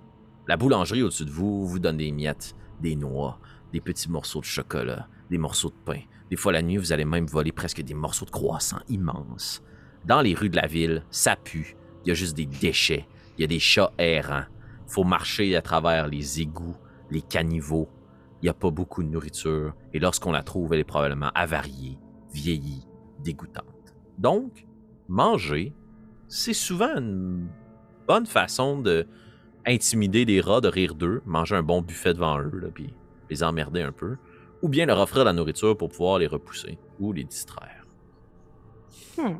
[0.47, 3.39] la boulangerie au-dessus de vous vous donne des miettes, des noix,
[3.73, 5.99] des petits morceaux de chocolat, des morceaux de pain.
[6.29, 9.61] Des fois, la nuit, vous allez même voler presque des morceaux de croissants immenses.
[10.05, 11.75] Dans les rues de la ville, ça pue.
[12.07, 13.05] Il y a juste des déchets.
[13.37, 14.45] Il y a des chats errants.
[14.87, 16.77] faut marcher à travers les égouts,
[17.11, 17.89] les caniveaux.
[18.41, 19.75] Il n'y a pas beaucoup de nourriture.
[19.93, 21.99] Et lorsqu'on la trouve, elle est probablement avariée,
[22.31, 22.87] vieillie,
[23.25, 23.93] dégoûtante.
[24.17, 24.65] Donc,
[25.09, 25.73] manger,
[26.29, 27.49] c'est souvent une
[28.07, 29.05] bonne façon de
[29.65, 32.93] intimider les rats, de rire d'eux, manger un bon buffet devant eux, puis
[33.29, 34.15] les emmerder un peu,
[34.61, 37.85] ou bien leur offrir la nourriture pour pouvoir les repousser ou les distraire.
[39.17, 39.39] Hmm.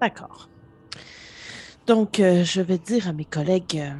[0.00, 0.48] D'accord.
[1.86, 3.90] Donc, euh, je vais dire à mes collègues, euh,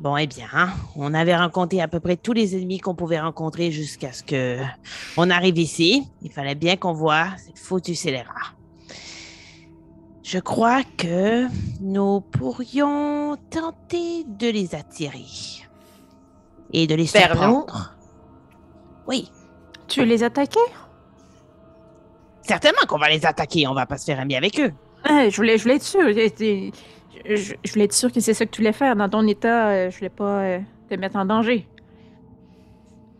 [0.00, 3.18] Bon, eh bien, hein, on avait rencontré à peu près tous les ennemis qu'on pouvait
[3.18, 4.58] rencontrer jusqu'à ce que
[5.16, 6.06] on arrive ici.
[6.22, 8.54] Il fallait bien qu'on voit cette foutue scélérat.
[10.22, 11.46] Je crois que
[11.80, 15.24] nous pourrions tenter de les attirer
[16.72, 17.96] et de les surprendre.
[19.08, 19.32] Oui,
[19.88, 20.60] Tu veux les attaquer?
[22.42, 23.66] certainement qu'on va les attaquer.
[23.66, 24.72] On va pas se faire ami avec eux.
[25.04, 26.06] Ah, je, voulais, je voulais être sûre.
[27.24, 28.96] Je, voulais être sûre que c'est ça que tu voulais faire.
[28.96, 31.66] Dans ton état, euh, je voulais pas euh, te mettre en danger.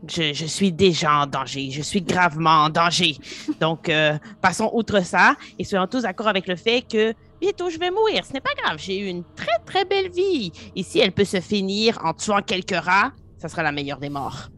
[0.06, 1.70] Je, je suis déjà en danger.
[1.70, 3.16] Je suis gravement en danger.
[3.61, 7.78] Donc, euh, passons outre ça et soyons tous d'accord avec le fait que bientôt je
[7.78, 8.24] vais mourir.
[8.24, 8.78] Ce n'est pas grave.
[8.78, 10.52] J'ai eu une très, très belle vie.
[10.76, 14.11] Et si elle peut se finir en tuant quelques rats, ça sera la meilleure des
[14.11, 14.50] morts.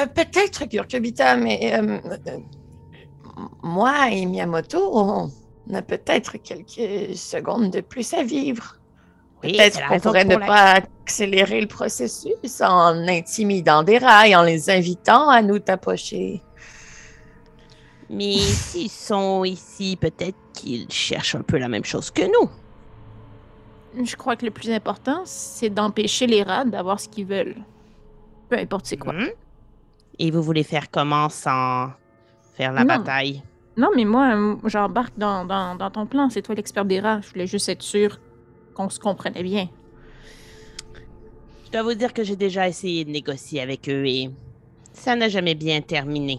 [0.00, 2.38] Euh, Peut-être, Kurkubita, mais euh, euh,
[3.62, 5.30] moi et Miyamoto, on
[5.72, 8.76] a peut-être quelques secondes de plus à vivre.
[9.42, 10.72] Oui, Peut-être qu'on pourrait ne la- pas
[11.04, 16.42] accélérer le processus en intimidant des rats et en les invitant à nous tapocher.
[18.10, 22.50] Mais s'ils sont ici, peut-être qu'ils cherchent un peu la même chose que nous.
[24.04, 27.56] Je crois que le plus important, c'est d'empêcher les rats d'avoir ce qu'ils veulent.
[28.48, 29.12] Peu importe c'est quoi.
[29.12, 29.28] Mhm.
[30.18, 31.90] Et vous voulez faire comment sans
[32.56, 32.86] faire la Non.
[32.96, 33.42] bataille?
[33.76, 36.30] Non, mais moi, euh, j'embarque dans, dans, dans ton plan.
[36.30, 37.20] C'est toi l'expert des rats.
[37.22, 38.20] Je voulais juste être sûre
[38.74, 39.68] qu'on se comprenait bien.
[41.66, 44.30] Je dois vous dire que j'ai déjà essayé de négocier avec eux et
[44.92, 46.38] ça n'a jamais bien terminé.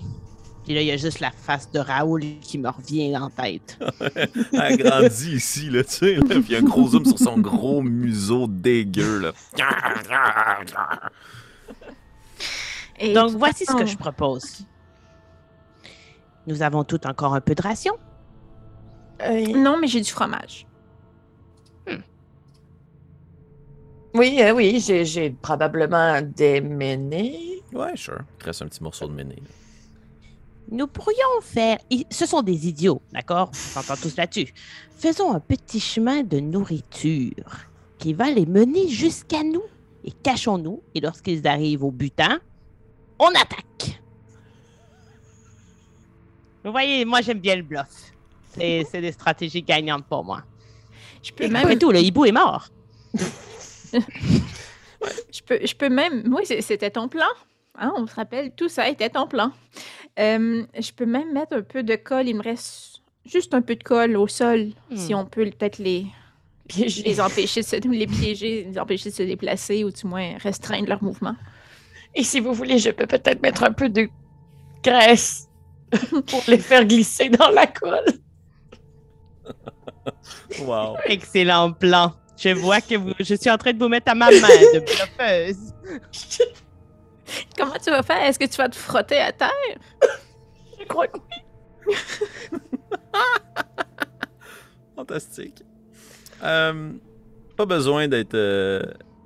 [0.64, 3.78] Puis là, il y a juste la face de Raoul qui me revient en tête.
[4.54, 7.20] Elle grandit ici, là, tu sais, là, puis il y a un gros zoom sur
[7.20, 9.32] son gros museau dégueu, là.
[13.00, 14.66] Et Donc, voici ce que je propose.
[16.48, 17.94] Nous avons tout encore un peu de ration.
[19.22, 20.68] Euh, Non, mais j'ai du fromage.
[24.14, 27.62] oui, euh, oui, j'ai j'ai probablement démené.
[27.74, 28.20] Ouais, sure.
[28.36, 29.36] Il te reste un petit morceau de méné.
[30.72, 31.78] Nous pourrions faire.
[32.10, 33.50] Ce sont des idiots, d'accord?
[33.52, 34.54] On s'entend tous là-dessus.
[34.98, 39.62] Faisons un petit chemin de nourriture qui va les mener jusqu'à nous.
[40.06, 40.82] Et cachons-nous.
[40.96, 42.40] Et lorsqu'ils arrivent au butin,
[43.20, 44.02] on attaque.
[46.66, 47.88] Vous voyez, moi j'aime bien le bluff.
[48.58, 50.42] C'est c'est des stratégies gagnantes pour moi.
[51.24, 51.64] Je peux Et même.
[51.64, 52.68] après tout, le hibou est mort.
[55.32, 56.24] Je peux, je peux même.
[56.34, 57.28] Oui, c'est- c'était ton plan.
[57.78, 59.52] Hein, on se rappelle, tout ça était ton plan.
[60.18, 62.28] Euh, je peux même mettre un peu de colle.
[62.28, 64.70] Il me reste juste un peu de colle au sol.
[64.96, 65.18] Si Hmm.
[65.20, 66.08] on peut peut-être les,
[66.68, 67.04] Piégé.
[67.04, 70.88] les empêcher de se les piéger, les empêcher de se déplacer ou du moins restreindre
[70.90, 71.36] leur mouvement.
[72.16, 74.10] Et si vous voulez, je peux peut-être mettre un peu de
[74.84, 75.48] graisse
[76.28, 78.06] pour les faire glisser dans la colle.
[80.60, 80.98] Wow.
[81.06, 82.14] Excellent plan.
[82.38, 84.38] Je vois que vous- je suis en train de vous mettre à ma main
[84.74, 85.74] de bluffeuse.
[87.58, 88.24] Comment tu vas faire?
[88.24, 89.50] Est-ce que tu vas te frotter à terre?
[90.80, 91.18] Je crois que
[94.96, 95.64] Fantastique.
[96.44, 96.92] Euh,
[97.56, 98.82] pas besoin d'être euh,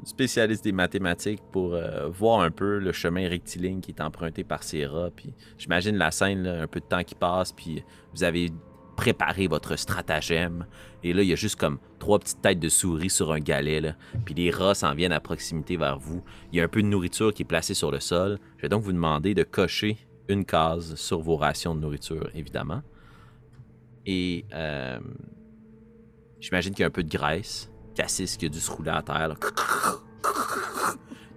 [0.10, 4.64] spécialiste des mathématiques pour euh, voir un peu le chemin rectiligne qui est emprunté par
[4.64, 5.12] ces rats.
[5.16, 8.50] Puis j'imagine la scène, là, un peu de temps qui passe, puis vous avez
[8.98, 10.66] préparé votre stratagème.
[11.04, 13.94] Et là, il y a juste comme trois petites têtes de souris sur un galet.
[14.26, 16.22] Puis les rats s'en viennent à proximité vers vous.
[16.52, 18.40] Il y a un peu de nourriture qui est placée sur le sol.
[18.58, 22.82] Je vais donc vous demander de cocher une case sur vos rations de nourriture, évidemment.
[24.06, 25.00] Et euh,
[26.40, 27.69] j'imagine qu'il y a un peu de graisse.
[28.00, 29.36] Cassis qui a dû se rouler à terre.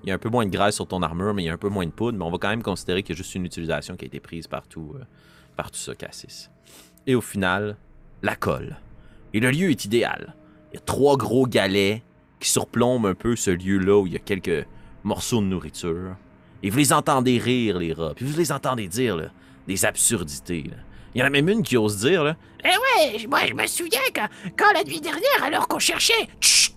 [0.05, 1.53] Il y a un peu moins de graisse sur ton armure, mais il y a
[1.53, 2.17] un peu moins de poudre.
[2.17, 4.21] Mais on va quand même considérer qu'il y a juste une utilisation qui a été
[4.21, 5.03] prise par tout, euh,
[5.57, 6.51] par tout ça, Cassis.
[7.09, 7.77] Et au final,
[8.23, 8.77] la colle.
[9.35, 10.37] Et le lieu est idéal.
[10.71, 12.03] Il y a trois gros galets
[12.39, 14.65] qui surplombent un peu ce lieu-là où il y a quelques
[15.03, 16.15] morceaux de nourriture.
[16.63, 18.13] Et vous les entendez rire, les rats.
[18.15, 19.31] Puis vous les entendez dire là,
[19.67, 20.71] des absurdités.
[21.15, 23.67] Il y en a même une qui ose dire là, Eh ouais, moi je me
[23.67, 26.29] souviens quand, quand la nuit dernière, alors qu'on cherchait.
[26.41, 26.73] Chut!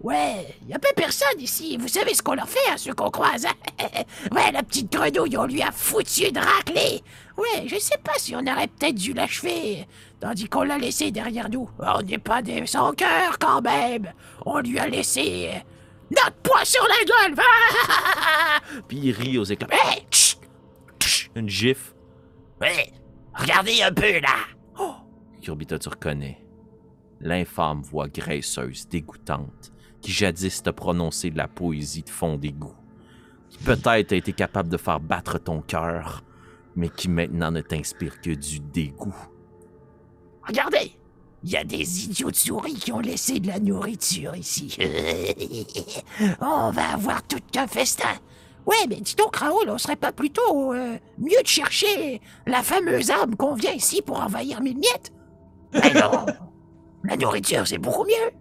[0.00, 1.78] Ouais, y a pas personne ici.
[1.78, 3.46] Vous savez ce qu'on leur fait à ceux qu'on croise.
[3.46, 3.54] hein?
[4.32, 7.02] ouais, la petite grenouille, on lui a foutu une raclée.
[7.38, 9.86] Ouais, je sais pas si on aurait peut-être dû l'achever,
[10.20, 11.70] tandis qu'on l'a laissé derrière nous.
[11.78, 14.12] On n'est pas des sans cœur quand même.
[14.44, 15.50] On lui a laissé
[16.10, 17.36] notre poing sur la gueule.
[18.88, 19.68] puis il rit aux éclats.
[19.72, 20.06] Hey!
[21.02, 21.94] Chut, Une gifle.
[22.60, 22.92] Ouais,
[23.34, 24.36] regardez un peu là.
[24.78, 24.94] Oh,
[25.42, 26.40] Kurbita, tu reconnais.
[27.20, 32.74] L'infâme voix graisseuse, dégoûtante, qui jadis t'a prononcé de la poésie de fond d'égout.
[33.48, 36.22] Qui peut-être a été capable de faire battre ton cœur,
[36.76, 39.14] mais qui maintenant ne t'inspire que du dégoût.
[40.42, 40.92] regardez.
[41.46, 44.78] Il y a des idiots de souris qui ont laissé de la nourriture ici.
[46.40, 48.14] on va avoir tout un festin.
[48.66, 53.10] Ouais, mais dis donc, Raoul, on serait pas plutôt euh, mieux de chercher la fameuse
[53.10, 55.12] arme qu'on vient ici pour envahir mille miettes?
[55.72, 56.26] Mais non
[57.04, 58.32] La nourriture, c'est beaucoup mieux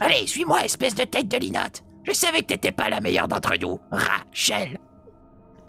[0.00, 3.54] Allez, suis-moi, espèce de tête de linotte Je savais que t'étais pas la meilleure d'entre
[3.60, 4.80] nous, Rachel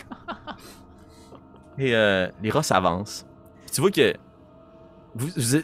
[1.78, 3.26] Et euh, les rats s'avancent.
[3.72, 4.14] Tu vois que.
[5.16, 5.58] Vous, vous,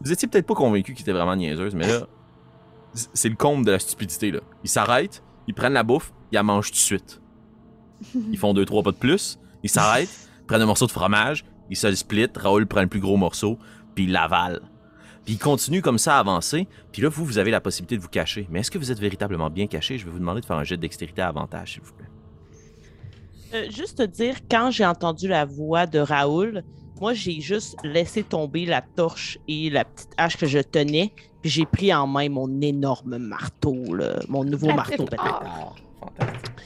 [0.00, 2.06] vous étiez peut-être pas convaincu qu'ils étaient vraiment niaiseuses, mais là.
[2.92, 4.40] C'est le comble de la stupidité, là.
[4.64, 7.19] Ils s'arrêtent, ils prennent la bouffe, ils la mangent tout de suite.
[8.30, 11.76] Ils font deux, trois pas de plus, ils s'arrêtent, prennent un morceau de fromage, ils
[11.76, 13.58] se le split, Raoul prend le plus gros morceau,
[13.94, 14.60] puis il l'avale.
[15.24, 18.02] Puis il continue comme ça à avancer, puis là, vous, vous avez la possibilité de
[18.02, 18.48] vous cacher.
[18.50, 19.98] Mais est-ce que vous êtes véritablement bien caché?
[19.98, 22.06] Je vais vous demander de faire un jet de dextérité à avantage, s'il vous plaît.
[23.54, 26.62] Euh, juste te dire, quand j'ai entendu la voix de Raoul,
[27.00, 31.50] moi, j'ai juste laissé tomber la torche et la petite hache que je tenais, puis
[31.50, 35.18] j'ai pris en main mon énorme marteau, là, mon nouveau La marteau petite-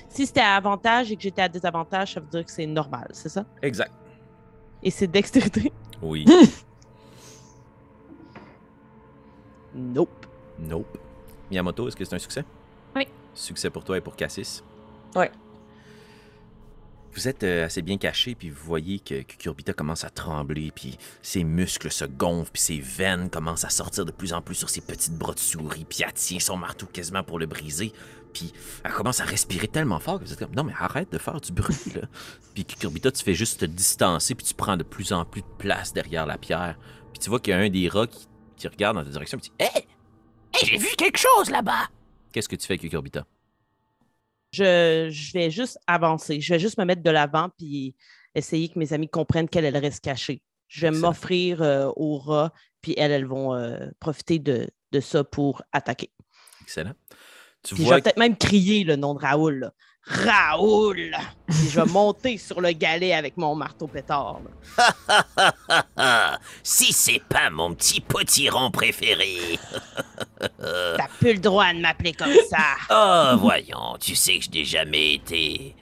[0.09, 3.09] Si c'était à avantage et que j'étais à désavantage, ça veut dire que c'est normal,
[3.13, 3.45] c'est ça?
[3.63, 3.93] Exact.
[4.83, 5.73] Et c'est dextérité?
[6.03, 6.25] Oui.
[9.77, 10.27] Nope.
[10.59, 10.99] nope.
[11.51, 12.45] Miyamoto, est-ce que c'est un succès?
[12.95, 13.09] Oui.
[13.35, 14.63] Succès pour toi et pour Cassis?
[15.17, 15.31] Ouais.
[17.15, 20.99] Vous êtes euh, assez bien caché, puis vous voyez que Kukurbita commence à trembler, puis
[21.23, 24.69] ses muscles se gonflent, puis ses veines commencent à sortir de plus en plus sur
[24.69, 27.93] ses petites bras de souris, puis elle tient son marteau quasiment pour le briser,
[28.33, 31.19] puis elle commence à respirer tellement fort que vous êtes comme non mais arrête de
[31.19, 32.03] faire du bruit là.
[32.55, 35.57] puis Kukurbita, tu fais juste te distancer, puis tu prends de plus en plus de
[35.59, 36.77] place derrière la pierre,
[37.13, 39.51] puis tu vois qu'il y a un des rats qui, regarde dans ta direction, puis
[39.51, 39.87] dit Hé
[40.55, 41.89] Hé, j'ai vu quelque chose là-bas!
[42.33, 43.25] Qu'est-ce que tu fais Kukurbita
[44.55, 46.41] Je, je vais juste avancer.
[46.41, 47.95] Je vais juste me mettre de l'avant puis
[48.35, 50.43] essayer que mes amis comprennent qu'elle, elle reste cachée.
[50.69, 55.23] Je vais m'offrir euh, aux rats, puis elles, elles vont euh, profiter de, de ça
[55.23, 56.11] pour attaquer.
[56.63, 56.95] Excellent.
[57.63, 59.61] Tu Puis je vais peut-être même crier le nom de Raoul.
[59.61, 59.75] là.
[60.07, 61.17] Raoul!
[61.49, 64.41] Je vais monter sur le galet avec mon marteau pétard.
[66.63, 69.59] Si c'est pas mon petit potiron préféré
[70.59, 72.77] T'as plus le droit de m'appeler comme ça.
[72.91, 75.75] Oh, voyons, tu sais que je n'ai jamais été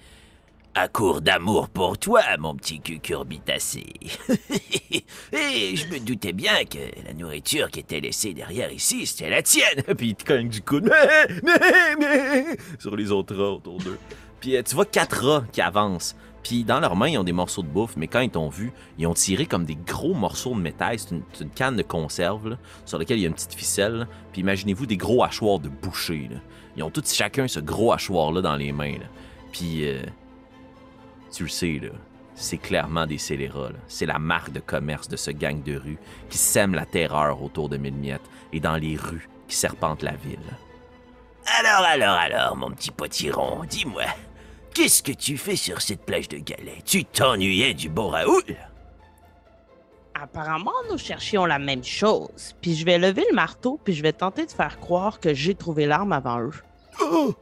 [0.75, 3.85] à court d'amour pour toi, mon petit cucurbitacé.
[5.33, 9.43] Et je me doutais bien que la nourriture qui était laissée derrière ici, c'était la
[9.43, 9.83] tienne.
[9.97, 10.91] Puis il te cogne du coude
[12.79, 13.99] sur les autres rats autour d'eux.
[14.41, 16.17] Puis euh, tu vois quatre rats qui avancent.
[16.43, 18.73] Puis dans leurs mains, ils ont des morceaux de bouffe, mais quand ils t'ont vu,
[18.99, 20.99] ils ont tiré comme des gros morceaux de métal.
[20.99, 21.11] C'est
[21.43, 24.09] une, canne de conserve là, sur laquelle il y a une petite ficelle.
[24.33, 26.29] Puis imaginez-vous des gros hachoirs de boucher.
[26.31, 26.39] là.
[26.77, 28.97] Ils ont tous chacun ce gros hachoir-là dans les mains.
[29.53, 30.03] Puis euh,
[31.33, 31.91] tu le sais, là,
[32.35, 33.73] c'est clairement des scélérats.
[33.89, 37.69] C'est la marque de commerce de ce gang de rue qui sème la terreur autour
[37.69, 40.39] de Mille Miettes et dans les rues qui serpentent la ville.
[41.59, 44.05] Alors, alors, alors, mon petit potiron, dis-moi,
[44.75, 46.85] qu'est-ce que tu fais sur cette plage de galets?
[46.85, 48.57] Tu t'ennuyais du beau Raoul?
[50.15, 52.55] Apparemment, nous cherchions la même chose.
[52.61, 55.55] Puis je vais lever le marteau, puis je vais tenter de faire croire que j'ai
[55.55, 56.53] trouvé l'arme avant eux.
[57.01, 57.35] Oh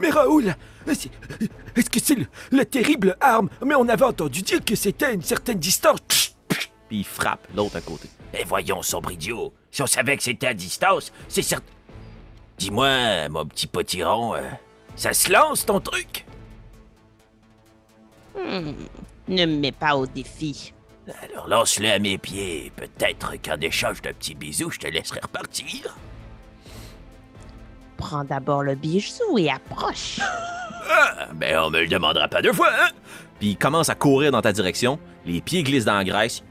[0.00, 0.54] Mais Raoul,
[0.86, 3.48] est-ce que c'est le, la terrible arme?
[3.64, 6.36] Mais on avait entendu dire que c'était à une certaine distance.
[6.88, 8.08] Puis il frappe l'autre à côté.
[8.34, 11.72] Eh voyons, sombre idiot, si on savait que c'était à distance, c'est certain...
[12.58, 14.42] Dis-moi, mon petit potiron, euh,
[14.96, 16.24] ça se lance ton truc?
[18.36, 18.72] Hmm,
[19.28, 20.72] ne me mets pas au défi.
[21.22, 25.96] Alors lance-le à mes pieds, peut-être qu'en échange d'un petit bisou, je te laisserai repartir.
[27.96, 30.20] Prends d'abord le bijou et approche.
[30.86, 32.90] Ah, ben on me le demandera pas deux fois, hein?
[33.38, 34.98] Puis il commence à courir dans ta direction.
[35.24, 36.42] Les pieds glissent dans la graisse.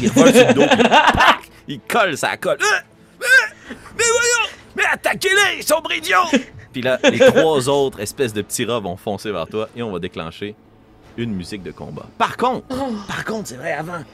[0.00, 0.66] Il revole sur le dos.
[0.70, 1.38] puis pac!
[1.66, 2.58] Il colle, ça colle.
[2.62, 2.82] Ah!
[3.98, 6.18] Mais voyons Mais attaquez-les, sombre idiot
[6.72, 9.90] Puis là, les trois autres espèces de petits rats vont foncer vers toi et on
[9.90, 10.54] va déclencher
[11.16, 12.06] une musique de combat.
[12.16, 12.68] Par contre,
[13.08, 14.04] par contre, c'est vrai, avant,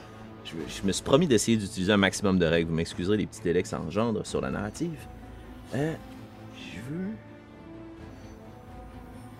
[0.44, 2.70] je, je me suis promis d'essayer d'utiliser un maximum de règles.
[2.70, 4.98] Vous m'excuserez les petits délais que ça engendre sur la narrative.
[5.74, 5.92] Euh,
[6.78, 7.10] veux...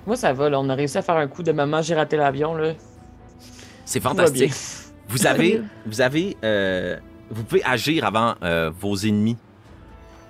[0.07, 0.59] Moi, ça va, là.
[0.61, 2.73] On a réussi à faire un coup de maman, j'ai raté l'avion, là.
[3.85, 4.53] C'est fantastique.
[5.09, 6.97] Vous avez, vous avez, euh,
[7.31, 9.37] vous pouvez agir avant euh, vos ennemis.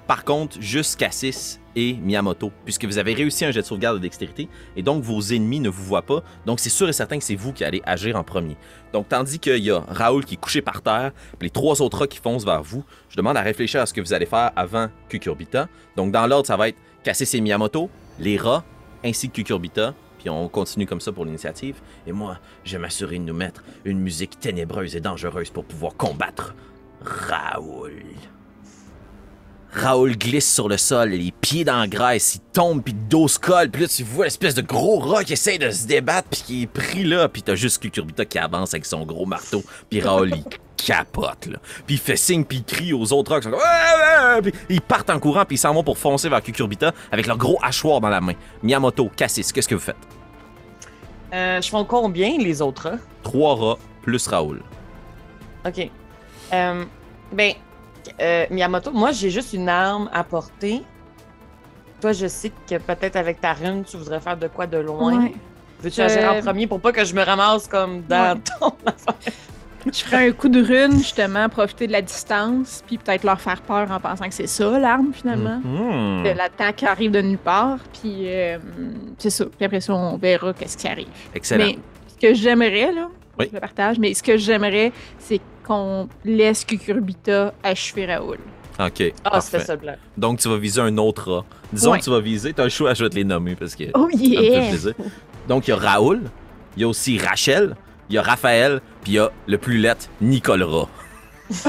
[0.07, 4.03] Par contre, juste Cassis et Miyamoto, puisque vous avez réussi un jet de sauvegarde de
[4.03, 6.22] dextérité, et donc vos ennemis ne vous voient pas.
[6.46, 8.57] Donc c'est sûr et certain que c'est vous qui allez agir en premier.
[8.92, 11.98] Donc tandis qu'il y a Raoul qui est couché par terre, puis les trois autres
[11.98, 14.51] rats qui foncent vers vous, je demande à réfléchir à ce que vous allez faire
[14.57, 15.68] avant Kukurbita.
[15.96, 17.88] Donc dans l'ordre, ça va être Cassis et Miyamoto,
[18.18, 18.64] les rats,
[19.05, 21.80] ainsi que Kukurbita, puis on continue comme ça pour l'initiative.
[22.07, 26.55] Et moi, je m'assurer de nous mettre une musique ténébreuse et dangereuse pour pouvoir combattre
[27.01, 28.03] Raoul.
[29.72, 33.28] Raoul glisse sur le sol, les pieds dans la graisse, il tombe, puis le dos
[33.28, 36.28] se colle, puis là, tu vois l'espèce de gros rat qui essaie de se débattre,
[36.28, 39.62] puis qui est pris là, puis t'as juste Cucurbita qui avance avec son gros marteau,
[39.88, 40.44] puis Raoul, il
[40.76, 41.58] capote, là.
[41.86, 43.60] Puis il fait signe, puis il crie aux autres rats qui sont comme...
[43.60, 44.42] Ouais, ouais, ouais!
[44.42, 47.36] Puis ils partent en courant, puis ils s'en vont pour foncer vers Cucurbita avec leur
[47.36, 48.34] gros hachoir dans la main.
[48.62, 49.96] Miyamoto, Cassis, qu'est-ce que vous faites?
[51.32, 52.98] Euh, je fais combien, les autres rats?
[53.22, 54.62] Trois rats plus Raoul.
[55.64, 55.90] OK.
[56.52, 56.84] Euh,
[57.32, 57.52] ben,
[58.20, 60.82] euh, Miyamoto, moi, j'ai juste une arme à porter.
[62.00, 65.22] Toi, je sais que peut-être avec ta rune, tu voudrais faire de quoi de loin.
[65.24, 65.34] Ouais.
[65.82, 68.40] Veux-tu Euh, agir en premier pour pas que je me ramasse comme dans Ouais.
[68.61, 69.32] ton affaire?
[69.86, 73.62] Je ferais un coup de rune, justement, profiter de la distance, puis peut-être leur faire
[73.62, 75.58] peur en pensant que c'est ça, l'arme, finalement.
[75.64, 76.22] Mhm.
[76.22, 78.58] Que L'attaque arrive de nulle part, puis euh,
[79.16, 79.46] c'est ça.
[79.46, 81.08] Puis après ça, on verra qu'est-ce qui arrive.
[81.34, 81.64] Excellent.
[81.64, 83.08] Mais ce que j'aimerais, là,
[83.38, 83.46] Oui.
[83.48, 88.38] je le partage, mais ce que j'aimerais, c'est qu'on laisse Cucurbita achever Raoul.
[88.78, 89.58] OK, Ah, parfait.
[89.60, 89.92] c'est ça le.
[90.16, 91.44] Donc, tu vas viser un autre rat.
[91.72, 91.98] Disons Ouais.
[91.98, 94.08] que tu vas viser, t'as le choix, je vais te les nommer parce que Oh
[94.10, 94.72] yeah!
[95.48, 96.22] Donc, il y a Raoul,
[96.76, 97.76] il y a aussi Rachel,
[98.08, 100.88] il y a Raphaël, puis il y a le plus lettre, Nicole Rat.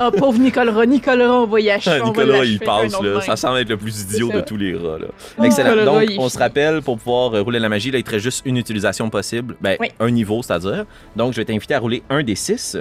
[0.00, 0.86] Oh, pauvre Nicolas.
[0.86, 3.20] Nicolas, on va y va Nicolas, il passe, là.
[3.20, 5.06] Ça semble être le plus idiot de tous les rats, là.
[5.38, 5.70] Oh, Excellent.
[5.70, 8.42] Nicolas, Donc, on se rappelle, pour pouvoir rouler la magie, là, il te reste juste
[8.46, 9.56] une utilisation possible.
[9.60, 9.88] Ben, Oui.
[9.98, 10.84] un niveau, c'est-à-dire.
[11.16, 12.76] Donc, je vais t'inviter à rouler un des six.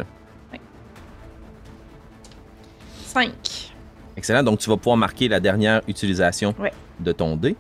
[3.06, 3.74] Cinq.
[4.16, 4.44] Excellent.
[4.44, 6.54] Donc, tu vas pouvoir marquer la dernière utilisation
[7.00, 7.56] de ton dé.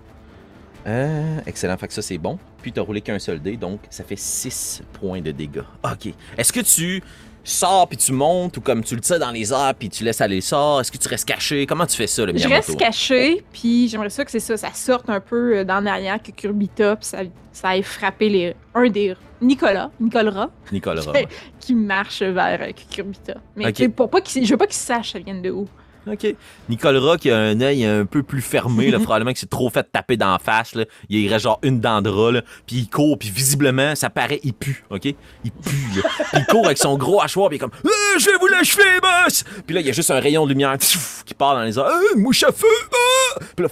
[0.86, 1.78] Euh, excellent.
[1.78, 2.38] Fait que ça, c'est bon.
[2.62, 3.58] Puis, tu as roulé qu'un seul dé.
[3.58, 5.64] Donc, ça fait 6 points de dégâts.
[5.84, 6.14] OK.
[6.38, 7.02] Est-ce que tu
[7.50, 10.22] sors puis tu montes ou comme tu le tires dans les airs puis tu laisses
[10.22, 10.82] aller le sort?
[10.82, 11.66] Est-ce que tu restes caché?
[11.66, 12.56] Comment tu fais ça, le Je Miyamoto?
[12.68, 16.22] reste caché, puis j'aimerais ça que c'est ça, ça sorte un peu euh, dans l'arrière
[16.22, 17.20] Cucurbita, puis ça,
[17.52, 21.02] ça aille frapper les, un des Nicolas, Nicolas, Nicolas.
[21.14, 21.28] Ouais.
[21.60, 23.36] qui marche vers euh, Cucurbita.
[23.56, 25.68] Mais tu sais, pour pas je veux pas qu'il sache ça vient de où.
[26.12, 26.36] OK.
[26.70, 29.84] Nicolas qui a un œil un peu plus fermé, là, probablement qu'il s'est trop fait
[29.92, 30.76] taper dans la face.
[30.76, 30.86] Là.
[31.10, 34.40] Il irait genre une dent de rat, là, puis il court, puis visiblement, ça paraît,
[34.44, 35.06] il pue, OK?
[35.06, 36.10] Il pue, là.
[36.32, 38.48] Puis il court avec son gros hachoir, puis il est comme Euh, Je vais vous
[38.48, 41.64] l'achever, boss!» Puis là, il y a juste un rayon de lumière qui part dans
[41.64, 41.86] les airs.
[41.86, 42.68] Euh, mouche à feu!
[42.92, 43.40] ah!
[43.56, 43.72] Puis là,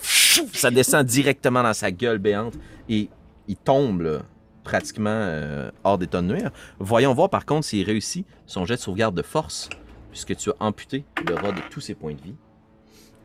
[0.53, 2.53] ça descend directement dans sa gueule béante,
[2.89, 3.09] et
[3.47, 4.19] il tombe, là,
[4.63, 6.49] pratiquement euh, hors d'état de nuire.
[6.79, 9.69] Voyons voir, par contre, s'il réussit son jet de sauvegarde de force
[10.15, 12.35] puisque tu as amputé le rat de tous ses points de vie.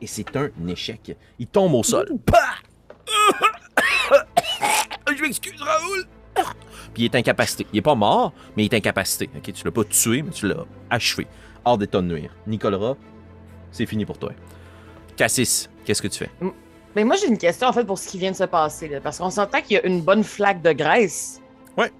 [0.01, 1.17] Et c'est un échec.
[1.39, 2.09] Il tombe au sol.
[2.27, 2.57] Pah!
[5.17, 6.05] Je m'excuse, Raoul!
[6.93, 7.65] Puis il est incapacité.
[7.73, 9.31] Il est pas mort, mais il est incapacité.
[9.37, 11.29] Ok, Tu l'as pas tué, mais tu l'as achevé.
[11.65, 12.35] Hors d'état de nuire.
[12.49, 12.97] Nicolas,
[13.71, 14.33] c'est fini pour toi.
[15.17, 16.31] Cassis, qu'est-ce que tu fais?
[16.97, 18.89] Mais moi, j'ai une question, en fait, pour ce qui vient de se passer.
[18.89, 21.41] là, parce qu'on s'entend qu'il y a une bonne flaque de graisse.
[21.79, 21.93] Ouais.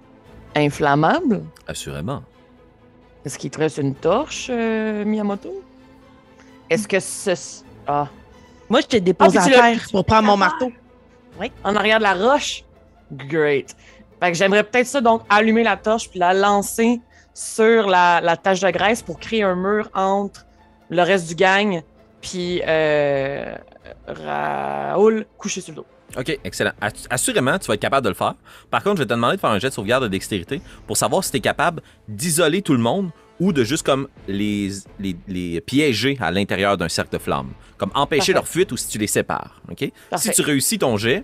[0.53, 1.45] Inflammable.
[1.65, 2.23] Assurément.
[3.25, 5.63] Est-ce qu'il te reste une torche, euh, Miyamoto?
[6.69, 7.63] Est-ce que ce...
[7.87, 8.07] Ah.
[8.69, 10.71] Moi, je t'ai déposé Ah, à tu l'as- terre pour prendre mon marteau.
[11.63, 12.63] En arrière de la roche?
[13.11, 13.75] Great.
[14.19, 17.01] Fait que j'aimerais peut-être ça, donc, allumer la torche puis la lancer
[17.33, 20.45] sur la, la tache de graisse pour créer un mur entre
[20.89, 21.81] le reste du gang
[22.21, 23.55] puis euh,
[24.07, 25.85] Raoul couché sur le dos.
[26.17, 26.71] OK, excellent.
[26.81, 28.35] Ass- Assurément, tu vas être capable de le faire.
[28.69, 30.97] Par contre, je vais te demander de faire un jet de sauvegarde de dextérité pour
[30.97, 35.15] savoir si tu es capable d'isoler tout le monde ou de juste comme les, les,
[35.27, 37.51] les piéger à l'intérieur d'un cercle de flammes.
[37.77, 38.33] Comme empêcher Parfait.
[38.33, 39.61] leur fuite ou si tu les sépares.
[39.71, 39.91] OK?
[40.17, 41.23] Si tu réussis ton jet,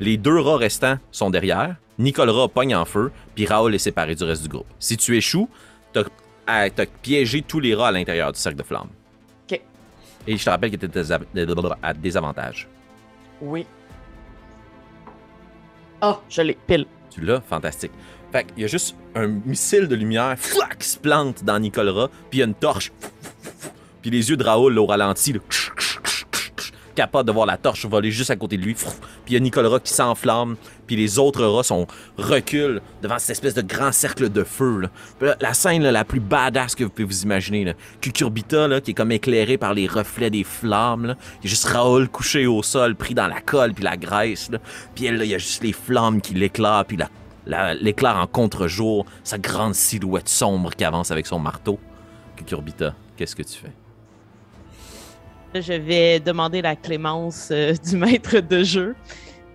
[0.00, 4.24] les deux rats restants sont derrière, Nicolas pogne en feu, puis Raoul est séparé du
[4.24, 4.68] reste du groupe.
[4.78, 5.48] Si tu échoues,
[5.92, 6.00] tu
[6.46, 6.70] as,
[7.02, 8.88] piégé tous les rats à l'intérieur du cercle de flammes.
[9.50, 9.60] OK.
[10.26, 12.68] Et je te rappelle que tu es à désavantage.
[13.40, 13.66] Oui.
[16.00, 16.86] Ah, je l'ai, pile.
[17.10, 17.92] Tu l'as, fantastique.
[18.30, 20.36] Fait qu'il y a juste un missile de lumière
[20.78, 22.92] qui se plante dans Nicolas, puis il y a une torche.
[24.02, 25.34] Puis les yeux de Raoul là, au ralenti,
[26.98, 28.74] capable de voir la torche voler juste à côté de lui.
[28.74, 28.84] Puis
[29.28, 31.86] il y a Nicolas qui s'enflamme, puis les autres rats sont
[32.16, 34.88] reculent devant cette espèce de grand cercle de feu.
[35.20, 37.74] la scène la plus badass que vous pouvez vous imaginer.
[38.00, 41.14] Cucurbita, qui est comme éclairé par les reflets des flammes.
[41.40, 44.50] Il y a juste Raoul couché au sol, pris dans la colle puis la graisse.
[44.96, 46.98] Puis elle, il y a juste les flammes qui l'éclairent, puis
[47.46, 47.68] la
[48.16, 51.78] en contre-jour, sa grande silhouette sombre qui avance avec son marteau.
[52.36, 53.77] Cucurbita, qu'est-ce que tu fais?
[55.54, 58.94] Je vais demander la clémence euh, du maître de jeu.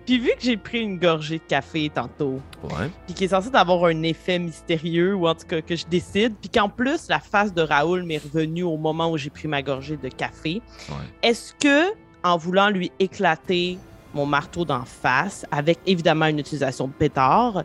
[0.06, 2.90] Puis vu que j'ai pris une gorgée de café tantôt, Ouais.
[3.06, 6.34] puis qui est censé avoir un effet mystérieux, ou en tout cas que je décide,
[6.38, 9.62] puis qu'en plus la face de Raoul m'est revenue au moment où j'ai pris ma
[9.62, 10.96] gorgée de café, Ouais.
[11.22, 13.78] est-ce que, en voulant lui éclater
[14.12, 17.62] mon marteau d'en face, avec évidemment une utilisation de pétard,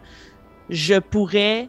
[0.69, 1.67] je pourrais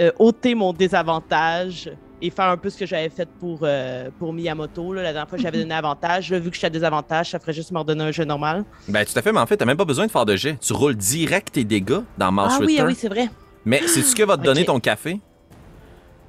[0.00, 1.90] euh, ôter mon désavantage
[2.22, 4.92] et faire un peu ce que j'avais fait pour, euh, pour Miyamoto.
[4.92, 5.02] Là.
[5.02, 6.30] La dernière fois, j'avais donné avantage.
[6.30, 8.64] Là, vu que j'étais à désavantage, ça ferait juste me redonner un jeu normal.
[8.88, 10.58] Ben, tout à fait, mais en fait, t'as même pas besoin de faire de jet.
[10.60, 13.28] Tu roules direct tes dégâts dans Mars ah oui, ah oui, c'est vrai.
[13.64, 15.20] Mais c'est ce que va te donner ton café?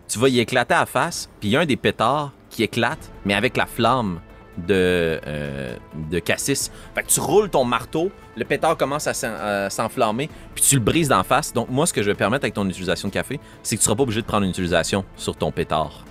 [0.08, 2.64] Tu vas y éclater à la face, puis il y a un des pétards qui
[2.64, 4.20] éclate, mais avec la flamme
[4.58, 5.76] de, euh,
[6.10, 6.72] de cassis.
[6.96, 10.76] Fait que tu roules ton marteau, le pétard commence à s'en- à s'enflammer, puis tu
[10.76, 11.54] le brises d'en face.
[11.54, 13.86] Donc, moi, ce que je vais permettre avec ton utilisation de café, c'est que tu
[13.86, 16.04] seras pas obligé de prendre une utilisation sur ton pétard.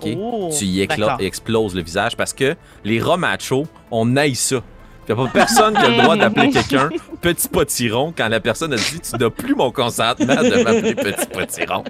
[0.00, 0.08] OK?
[0.18, 1.20] Oh, tu y écla- d'accord.
[1.20, 2.54] exploses le visage parce que
[2.84, 4.56] les rats machos, on haït ça.
[5.08, 8.40] Il n'y a pas personne qui a le droit d'appeler quelqu'un petit potiron quand la
[8.40, 11.84] personne a dit Tu n'as plus mon consentement de m'appeler petit potiron.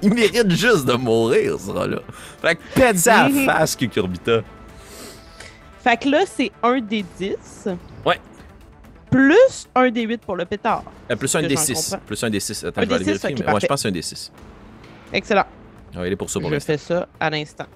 [0.00, 1.98] Il mérite juste de mourir, ce rat-là.
[2.40, 3.44] Fait que pète ça à la Mhm.
[3.44, 4.40] face, Cucurbita.
[5.82, 7.68] Fait que là, c'est un des 10.
[8.06, 8.20] Ouais.
[9.10, 10.84] Plus un des 8 pour le pétard.
[11.10, 11.74] Euh, plus un des j'en 6.
[11.90, 12.06] comprends?
[12.06, 12.64] Plus un des 6.
[12.64, 13.30] Attends, Un je vais aller vérifier.
[13.30, 13.66] ok, mais- ouais, je parfait.
[13.66, 14.32] pense que c'est un des 6.
[15.12, 15.44] Excellent.
[15.96, 17.66] Ouais, il est pour ça pour Je fais ça à l'instant.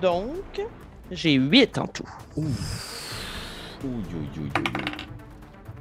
[0.00, 0.60] Donc,
[1.10, 2.04] j'ai 8 en tout.
[2.36, 4.40] Ouh, ouh, ouh, ouh,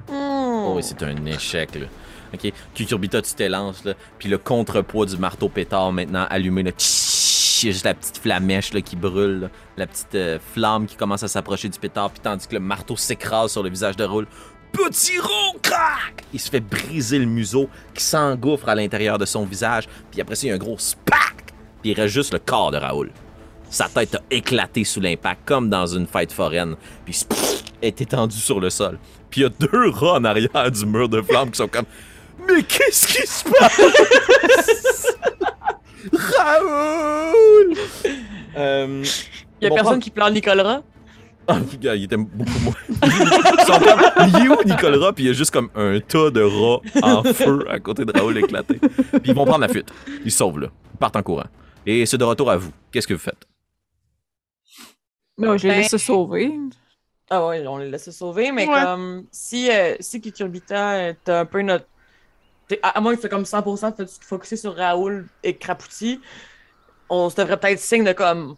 [0.10, 0.12] ouh.
[0.12, 0.66] Hmm.
[0.66, 1.86] Oh, oui, c'est un échec, là.
[2.34, 3.94] OK, Cucurbita, tu t'élances, là.
[4.18, 6.72] Puis le contrepoids du marteau pétard, maintenant, allumé, là.
[6.72, 7.27] tch, Il y a
[7.62, 9.50] juste la petite flamèche, qui brûle.
[9.78, 12.12] La petite euh, flamme qui commence à s'approcher du pétard.
[12.12, 14.28] Puis tandis que le marteau s'écrase sur le visage de Roule.
[14.72, 16.24] Petit rond, crac!
[16.34, 19.88] Il se fait briser le museau qui s'engouffre à l'intérieur de son visage.
[20.12, 21.54] Puis après ça, il y a un gros spack!
[21.82, 23.12] Puis il reste juste le corps de Raoul.
[23.70, 26.76] Sa tête a éclaté sous l'impact, comme dans une fête foraine.
[27.06, 27.26] Puis
[27.82, 28.98] est étendu sur le sol.
[29.30, 31.86] Puis il y a deux rats en arrière du mur de flamme qui sont comme
[32.48, 35.08] Mais qu'est-ce qui se passe
[36.14, 37.74] Raoul
[38.56, 39.04] Euh,
[39.62, 40.82] Il y a Bon, personne qui plante Nicolas?
[41.48, 42.74] ah, il était beaucoup moins.
[42.90, 45.14] Ils sont comme, il est où Nicolas?
[45.14, 48.12] Puis il y a juste comme un tas de rats en feu à côté de
[48.12, 48.76] Raoul éclaté.
[48.80, 49.90] Puis ils vont prendre la fuite.
[50.26, 50.68] Ils se sauvent là.
[50.94, 51.46] Ils partent en courant.
[51.86, 52.72] Et c'est de retour à vous.
[52.92, 53.48] Qu'est-ce que vous faites?
[55.38, 56.52] Ben, je les Ben- laisse se sauver.
[57.30, 58.82] Ah ouais, on les laisse se sauver, mais Ouais.
[58.84, 61.86] comme si, euh, si Cucurbita, euh, t'as un peu notre.
[62.82, 66.20] À, à moins que tu sois comme 100% fait focusé sur Raoul et Krapouti,
[67.10, 68.56] on se devrait peut-être signe de comme.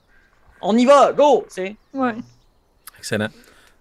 [0.62, 1.46] On y va, go!
[1.48, 1.76] Tu sais.
[1.94, 2.16] Ouais.
[2.98, 3.30] Excellent.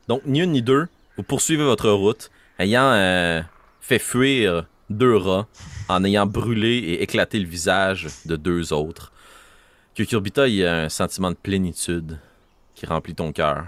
[0.07, 3.43] Donc, ni une ni deux, vous poursuivez votre route, ayant euh,
[3.81, 5.47] fait fuir deux rats,
[5.89, 9.13] en ayant brûlé et éclaté le visage de deux autres.
[9.95, 12.19] Cucurbita, il y a un sentiment de plénitude
[12.75, 13.67] qui remplit ton cœur,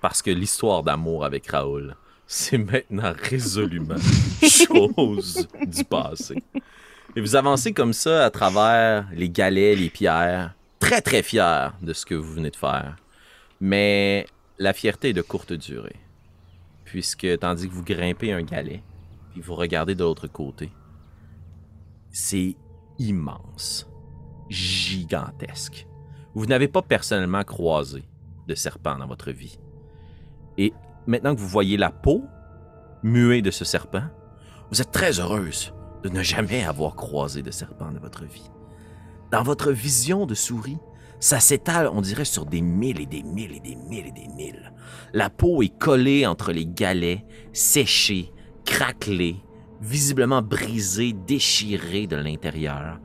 [0.00, 1.94] parce que l'histoire d'amour avec Raoul,
[2.30, 3.96] c'est maintenant résolument
[4.42, 6.42] chose du passé.
[7.16, 11.94] Et vous avancez comme ça à travers les galets, les pierres, très très fiers de
[11.94, 12.96] ce que vous venez de faire.
[13.62, 14.26] Mais
[14.58, 15.96] la fierté est de courte durée.
[16.84, 18.82] Puisque tandis que vous grimpez un galet,
[19.32, 20.70] puis vous regardez de l'autre côté,
[22.12, 22.56] c'est
[22.98, 23.88] immense,
[24.50, 25.86] gigantesque.
[26.34, 28.04] Vous n'avez pas personnellement croisé
[28.46, 29.58] de serpent dans votre vie.
[30.58, 30.74] Et
[31.08, 32.24] maintenant que vous voyez la peau
[33.02, 34.04] muée de ce serpent,
[34.70, 35.72] vous êtes très heureuse
[36.04, 38.50] de ne jamais avoir croisé de serpent dans votre vie.
[39.32, 40.78] Dans votre vision de souris,
[41.18, 44.28] ça s'étale, on dirait, sur des milles et des milles et des milles et des
[44.28, 44.72] milles.
[45.12, 48.32] La peau est collée entre les galets, séchée,
[48.64, 49.36] craquelée,
[49.80, 53.00] visiblement brisée, déchirée de l'intérieur.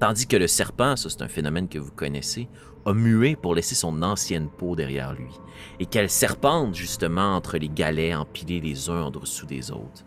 [0.00, 2.48] Tandis que le serpent, ça c'est un phénomène que vous connaissez,
[2.86, 5.32] a mué pour laisser son ancienne peau derrière lui,
[5.80, 10.04] et qu'elle serpente justement entre les galets empilés les uns en dessous des autres.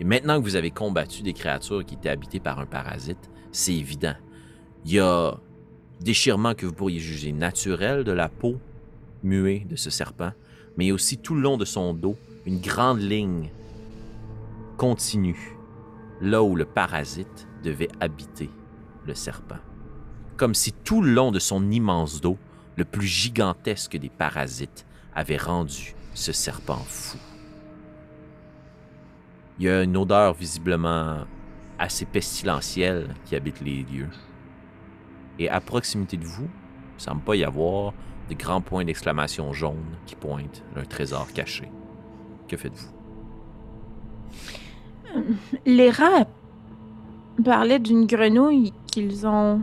[0.00, 3.74] Et maintenant que vous avez combattu des créatures qui étaient habitées par un parasite, c'est
[3.74, 4.14] évident.
[4.84, 5.36] Il y a
[6.00, 8.56] déchirement que vous pourriez juger naturel de la peau
[9.22, 10.32] muée de ce serpent,
[10.76, 13.50] mais aussi tout le long de son dos, une grande ligne
[14.76, 15.56] continue,
[16.20, 18.50] là où le parasite devait habiter
[19.06, 19.58] le serpent.
[20.36, 22.38] Comme si tout le long de son immense dos,
[22.76, 27.18] le plus gigantesque des parasites avait rendu ce serpent fou.
[29.58, 31.18] Il y a une odeur visiblement
[31.78, 34.10] assez pestilentielle qui habite les lieux.
[35.38, 37.92] Et à proximité de vous, il ne semble pas y avoir
[38.28, 41.70] de grands points d'exclamation jaunes qui pointent un trésor caché.
[42.48, 42.92] Que faites-vous?
[45.64, 46.26] Les rats
[47.44, 49.62] parlaient d'une grenouille qu'ils ont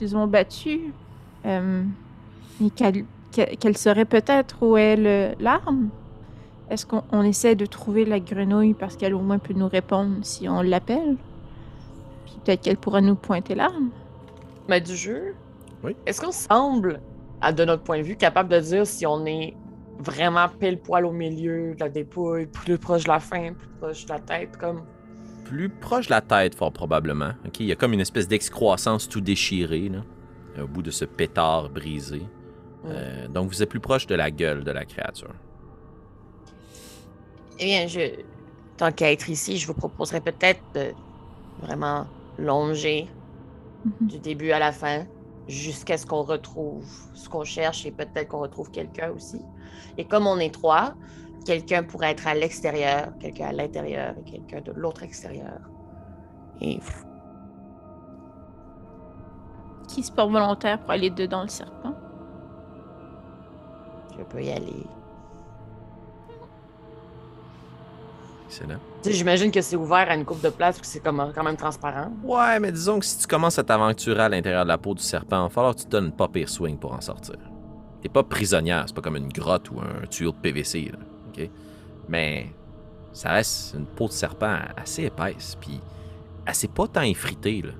[0.00, 0.92] qu'ils ont battue
[1.44, 1.82] euh,
[2.64, 4.96] et qu'elle saurait peut-être où est
[5.38, 5.90] l'arme?
[6.70, 10.16] Est-ce qu'on on essaie de trouver la grenouille parce qu'elle au moins peut nous répondre
[10.22, 11.16] si on l'appelle?
[12.24, 13.90] Puis peut-être qu'elle pourra nous pointer l'arme.
[14.68, 15.34] Mais du jeu,
[15.84, 15.94] Oui.
[16.06, 17.00] est-ce qu'on semble,
[17.42, 19.54] à, de notre point de vue, capable de dire si on est
[19.98, 24.06] vraiment pile poil au milieu de la dépouille, plus proche de la fin, plus proche
[24.06, 24.82] de la tête, comme.
[25.50, 27.32] Plus proche de la tête, fort probablement.
[27.44, 31.04] Ok, Il y a comme une espèce d'excroissance tout déchirée, là, au bout de ce
[31.04, 32.22] pétard brisé.
[32.86, 35.34] Euh, donc, vous êtes plus proche de la gueule de la créature.
[37.58, 38.22] Eh bien, je,
[38.76, 40.92] tant qu'à être ici, je vous proposerais peut-être de
[41.60, 42.06] vraiment
[42.38, 43.08] longer
[43.84, 44.08] Mhm.
[44.08, 45.06] du début à la fin
[45.48, 46.84] jusqu'à ce qu'on retrouve
[47.14, 49.40] ce qu'on cherche et peut-être qu'on retrouve quelqu'un aussi.
[49.96, 50.94] Et comme on est trois,
[51.44, 55.58] quelqu'un pourrait être à l'extérieur, quelqu'un à l'intérieur et quelqu'un de l'autre extérieur.
[56.60, 56.78] Et
[59.88, 61.94] Qui se porte volontaire pour aller dedans le serpent?
[64.18, 64.84] je peux y aller.
[68.46, 68.78] Excellent.
[69.06, 72.12] J'imagine que c'est ouvert à une coupe de place que c'est comme, quand même transparent.
[72.22, 75.02] Ouais, mais disons que si tu commences à t'aventurer à l'intérieur de la peau du
[75.02, 77.36] serpent, il va falloir que tu te donnes pas pire swing pour en sortir.
[78.02, 80.98] T'es pas prisonnière, c'est pas comme une grotte ou un tuyau de PVC, là,
[81.40, 81.50] ok?
[82.08, 82.46] Mais
[83.12, 85.80] ça reste une peau de serpent assez épaisse, puis
[86.46, 87.72] assez pas tant effritée, là.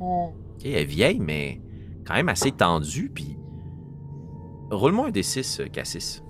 [0.00, 1.60] Ok, Elle est vieille, mais
[2.06, 3.38] quand même assez tendue, puis...
[4.70, 6.22] Roule-moi un D6, euh, Cassis.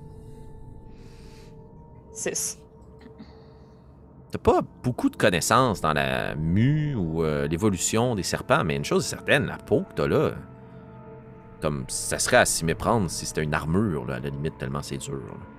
[2.13, 2.61] Six.
[4.31, 8.85] T'as pas beaucoup de connaissances dans la mue ou euh, l'évolution des serpents, mais une
[8.85, 10.33] chose est certaine, la peau que t'as là,
[11.61, 14.83] comme ça serait à s'y méprendre si c'était une armure, là, à la limite, tellement
[14.83, 15.15] c'est dur.
[15.15, 15.54] là.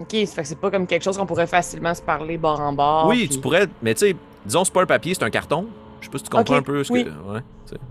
[0.00, 2.60] Ok, ça fait que c'est pas comme quelque chose qu'on pourrait facilement se parler bord
[2.60, 3.06] en bord.
[3.08, 5.66] oui, puis- tu pourrais, mais tu sais, disons, c'est pas un papier, c'est un carton.
[6.00, 7.04] Je sais pas si tu comprends un peu ce oui.
[7.04, 7.10] que.
[7.32, 7.40] Ouais,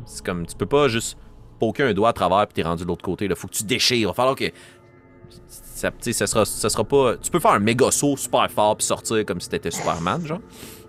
[0.06, 1.18] c'est comme, tu peux pas juste
[1.60, 3.36] poker un doigt à travers puis t'es rendu de l'autre côté, là.
[3.36, 3.98] Faut que tu déchires.
[3.98, 4.46] Il va falloir que.
[5.48, 7.18] Ça, tu sais, ça sera, ça sera pas.
[7.18, 10.40] Tu peux faire un méga saut super fort puis sortir comme si t'étais Superman, genre.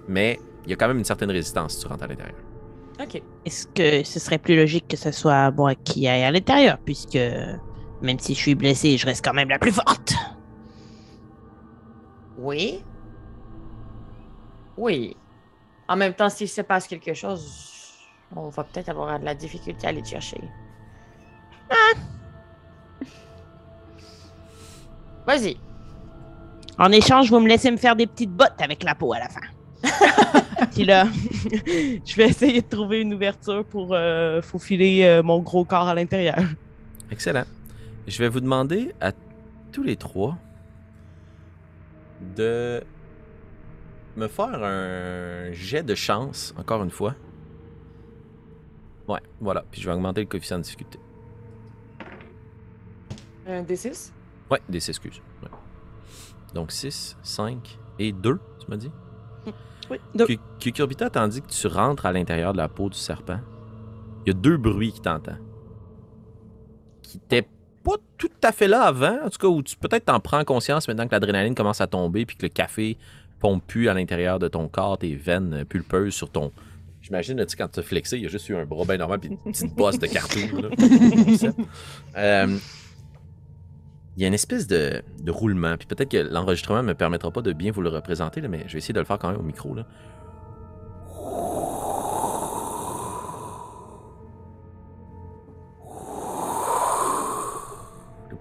[0.07, 2.37] Mais il y a quand même une certaine résistance si tu rentres à l'intérieur.
[3.01, 3.21] Ok.
[3.45, 7.19] Est-ce que ce serait plus logique que ce soit moi qui aille à l'intérieur, puisque
[8.03, 10.15] même si je suis blessée, je reste quand même la plus forte?
[12.39, 12.83] Oui.
[14.77, 15.17] Oui.
[15.89, 17.95] En même temps, s'il se passe quelque chose,
[18.35, 20.41] on va peut-être avoir de la difficulté à aller te chercher.
[25.27, 25.57] Vas-y.
[26.79, 29.29] En échange, vous me laissez me faire des petites bottes avec la peau à la
[29.29, 29.41] fin.
[30.73, 31.07] Puis là,
[32.05, 35.95] je vais essayer de trouver une ouverture pour euh, faufiler euh, mon gros corps à
[35.95, 36.39] l'intérieur.
[37.11, 37.45] Excellent.
[38.07, 39.13] Je vais vous demander à
[39.73, 40.37] tous les trois
[42.21, 42.83] de
[44.17, 47.15] me faire un jet de chance, encore une fois.
[49.09, 49.65] Ouais, voilà.
[49.71, 50.99] Puis je vais augmenter le coefficient de difficulté.
[53.47, 54.11] Un D6?
[54.51, 55.21] Ouais, des excuses.
[55.43, 55.49] Ouais.
[56.55, 58.91] Donc 6, 5 et 2, tu m'as dit?
[59.89, 59.99] Oui.
[60.27, 63.39] Cu- Cucurbita, tandis que tu rentres à l'intérieur de la peau du serpent,
[64.25, 65.39] il y a deux bruits qui t'entendent.
[67.03, 67.21] Qui
[67.87, 70.89] pas tout à fait là avant, en tout cas, où tu peut-être t'en prends conscience
[70.89, 72.99] maintenant que l'adrénaline commence à tomber puis que le café
[73.39, 76.51] pompe plus à l'intérieur de ton corps, tes veines euh, pulpeuses sur ton.
[77.01, 78.97] J'imagine, tu sais, quand tu as flexé, il y a juste eu un bras bien
[78.97, 80.41] normal puis une petite bosse de carton.
[80.61, 81.53] là.
[82.17, 82.59] Euh,
[84.17, 85.77] il y a une espèce de, de roulement.
[85.77, 88.65] Puis peut-être que l'enregistrement ne me permettra pas de bien vous le représenter, là, mais
[88.67, 89.75] je vais essayer de le faire quand même au micro.
[89.75, 89.87] Là.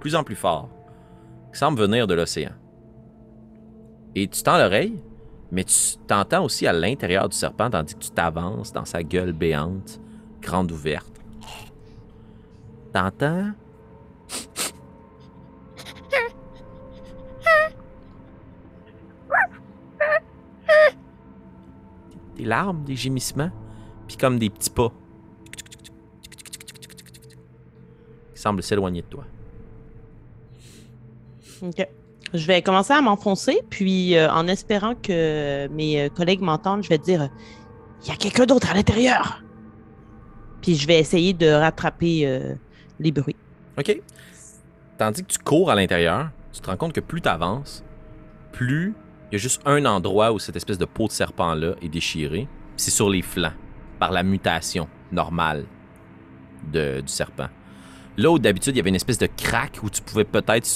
[0.06, 0.70] Plus en plus fort,
[1.52, 2.52] qui semble venir de l'océan.
[4.14, 5.02] Et tu tends l'oreille,
[5.52, 9.34] mais tu t'entends aussi à l'intérieur du serpent, tandis que tu t'avances dans sa gueule
[9.34, 10.00] béante,
[10.44, 11.12] grande ouverte.
[12.94, 13.54] T'entends?
[22.36, 23.50] Des larmes, des gémissements,
[24.08, 24.92] puis comme des petits pas
[28.36, 29.24] qui semblent s'éloigner de toi.
[31.66, 31.88] Ok.
[32.34, 36.90] Je vais commencer à m'enfoncer, puis euh, en espérant que mes euh, collègues m'entendent, je
[36.90, 37.28] vais dire euh,
[38.04, 39.42] Il y a quelqu'un d'autre à l'intérieur.
[40.62, 42.42] Puis je vais essayer de rattraper
[43.00, 43.36] les bruits.
[43.78, 44.02] OK?
[44.98, 47.84] Tandis que tu cours à l'intérieur, tu te rends compte que plus tu avances,
[48.52, 48.96] plus
[49.32, 52.48] il y a juste un endroit où cette espèce de peau de serpent-là est déchirée.
[52.78, 53.54] C'est sur les flancs,
[54.00, 55.66] par la mutation normale
[56.72, 57.50] de- du serpent.
[58.18, 60.68] Là où d'habitude il y avait une espèce de craque où tu pouvais peut-être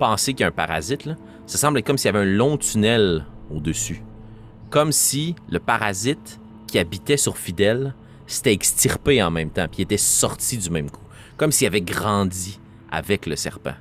[0.00, 1.14] penser qu'il y a un parasite, là,
[1.46, 4.02] ça semble être comme s'il y avait un long tunnel au-dessus.
[4.70, 7.94] Comme si le parasite qui habitait sur Fidèle
[8.26, 11.02] s'était extirpé en même temps, puis il était sorti du même coup.
[11.36, 12.58] Comme s'il avait grandi
[12.90, 13.74] avec le serpent.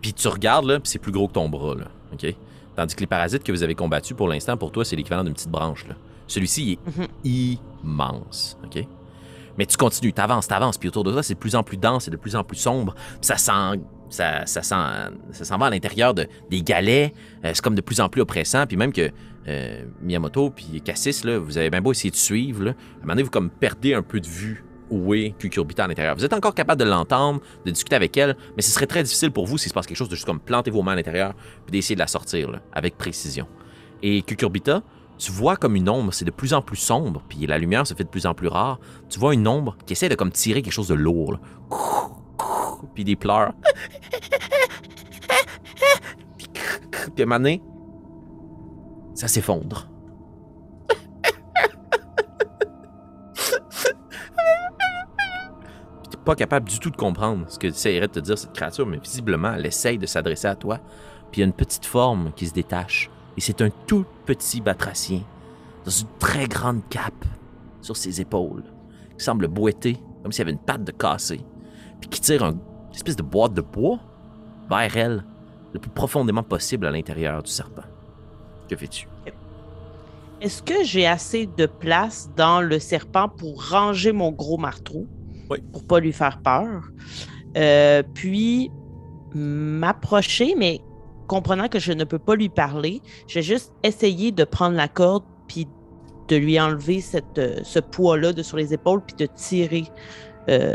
[0.00, 1.88] Puis tu regardes, là, puis c'est plus gros que ton bras, là.
[2.12, 2.34] OK?
[2.76, 5.34] Tandis que les parasites que vous avez combattus, pour l'instant, pour toi, c'est l'équivalent d'une
[5.34, 5.96] petite branche, là.
[6.26, 6.78] Celui-ci,
[7.24, 8.84] il est immense, OK?
[9.56, 12.06] Mais tu continues, t'avances, t'avances, puis autour de toi, c'est de plus en plus dense
[12.06, 12.94] et de plus en plus sombre.
[12.94, 13.80] Puis ça sent...
[14.10, 17.12] Ça, s'en va à l'intérieur de, des galets.
[17.44, 18.66] Euh, c'est comme de plus en plus oppressant.
[18.66, 19.10] Puis même que
[19.48, 22.64] euh, Miyamoto puis Cassis, là, vous avez bien beau essayer de suivre.
[22.64, 22.70] Là.
[22.70, 25.88] À un moment donné, vous comme perdez un peu de vue où est Cucurbita à
[25.88, 26.16] l'intérieur.
[26.16, 29.30] Vous êtes encore capable de l'entendre, de discuter avec elle, mais ce serait très difficile
[29.30, 31.34] pour vous s'il se passe quelque chose de juste comme planter vos mains à l'intérieur
[31.66, 33.46] puis d'essayer de la sortir avec précision.
[34.02, 34.82] Et Cucurbita,
[35.18, 37.94] tu vois comme une ombre, c'est de plus en plus sombre, puis la lumière se
[37.94, 38.78] fait de plus en plus rare.
[39.08, 41.38] Tu vois une ombre qui essaie de comme tirer quelque chose de lourd.
[42.94, 43.52] Puis des pleurs.
[47.14, 47.56] puis à un moment
[49.14, 49.88] ça s'effondre.
[56.02, 58.52] Puis t'es pas capable du tout de comprendre ce que essaierait de te dire cette
[58.52, 60.78] créature, mais visiblement, elle essaye de s'adresser à toi.
[61.32, 63.10] Puis il y a une petite forme qui se détache.
[63.36, 65.22] Et c'est un tout petit batracien,
[65.84, 67.24] dans une très grande cape
[67.80, 68.64] sur ses épaules,
[69.16, 71.40] qui semble boiter comme s'il y avait une patte de cassé,
[72.00, 73.98] puis qui tire un- une espèce de boîte de bois
[74.70, 75.24] vers elle,
[75.72, 77.82] le plus profondément possible à l'intérieur du serpent.
[78.68, 79.08] Que fais-tu?
[80.40, 85.06] Est-ce que j'ai assez de place dans le serpent pour ranger mon gros marteau?
[85.50, 85.58] Oui.
[85.72, 86.82] Pour pas lui faire peur?
[87.56, 88.70] Euh, puis
[89.34, 90.80] m'approcher, mais
[91.26, 94.88] comprenant que je ne peux pas lui parler, je vais juste essayer de prendre la
[94.88, 95.66] corde puis
[96.28, 99.84] de lui enlever cette, euh, ce poids-là de sur les épaules puis de tirer
[100.48, 100.74] euh,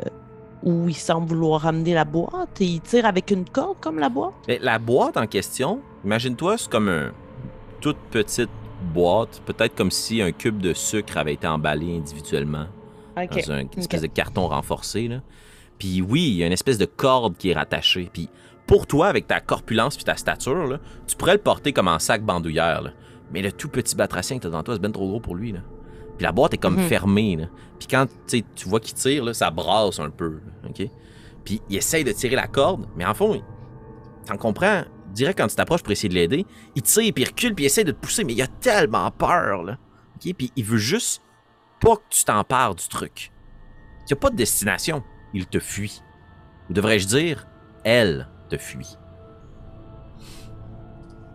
[0.63, 2.61] où il semble vouloir amener la boîte.
[2.61, 4.33] Et il tire avec une corde comme la boîte.
[4.47, 7.11] Mais la boîte en question, imagine-toi, c'est comme une
[7.81, 8.49] toute petite
[8.93, 12.65] boîte, peut-être comme si un cube de sucre avait été emballé individuellement
[13.15, 15.07] dans un une espèce de carton renforcé.
[15.07, 15.21] Là.
[15.77, 18.09] Puis oui, il y a une espèce de corde qui est rattachée.
[18.11, 18.29] Puis
[18.67, 21.99] pour toi, avec ta corpulence puis ta stature, là, tu pourrais le porter comme en
[21.99, 22.81] sac bandoulière.
[22.81, 22.91] là.
[23.31, 25.51] Mais le tout petit batracien que t'as devant toi, c'est bien trop gros pour lui.
[25.51, 25.59] Là.
[26.17, 26.87] Puis la boîte est comme Mhm.
[26.87, 27.35] fermée.
[27.35, 27.45] Là.
[27.79, 30.39] Puis quand tu vois qu'il tire, là, ça brasse un peu.
[30.63, 30.87] là, OK?
[31.43, 33.41] Puis il essaye de tirer la corde, mais en fond,
[34.25, 34.83] t'en comprends,
[35.13, 36.45] direct quand tu t'approches pour essayer de l'aider,
[36.75, 39.11] il tire, puis il recule, puis il essaie de te pousser, mais il a tellement
[39.11, 39.77] peur, là.
[40.15, 40.33] OK?
[40.35, 41.21] Puis il veut juste
[41.81, 43.31] pas que tu t'empares du truc.
[44.01, 45.03] Il n'y a pas de destination,
[45.33, 46.01] il te fuit.
[46.69, 47.45] Ou devrais-je dire,
[47.83, 48.97] elle te fuit.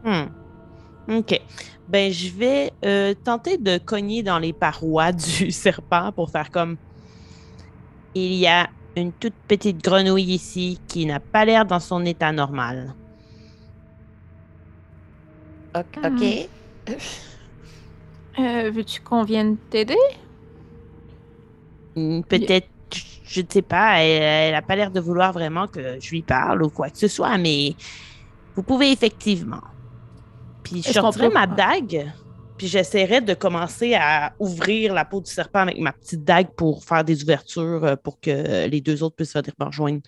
[0.05, 0.29] Hmm.
[1.11, 1.41] OK.
[1.89, 6.79] Ben, je vais euh, tenter de cogner dans les parois du serpent pour faire comme.
[8.15, 12.33] Il y a une toute petite grenouille ici qui n'a pas l'air dans son état
[12.33, 12.97] normal.
[15.75, 15.99] Ok.
[16.03, 16.05] Hmm.
[16.05, 16.49] ok.
[18.39, 19.97] Euh, Veux-tu qu'on vienne t'aider?
[21.97, 22.71] Hmm, Peut-être,
[23.23, 26.63] je ne sais pas, elle n'a pas l'air de vouloir vraiment que je lui parle
[26.63, 27.77] ou quoi que ce soit, mais
[28.57, 29.63] vous pouvez effectivement.
[30.63, 32.13] Puis je Est-ce qu'on sortirai peut- ma dague,
[32.57, 36.85] puis j'essaierai de commencer à ouvrir la peau du serpent avec ma petite dague pour
[36.85, 40.03] faire des ouvertures euh, pour que les deux autres puissent venir me rejoindre.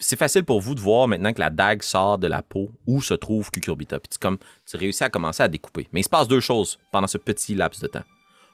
[0.00, 3.02] C'est facile pour vous de voir maintenant que la dague sort de la peau où
[3.02, 3.98] se trouve Cucurbita.
[3.98, 5.88] Puis tu, comme, tu réussis à commencer à découper.
[5.92, 8.04] Mais il se passe deux choses pendant ce petit laps de temps.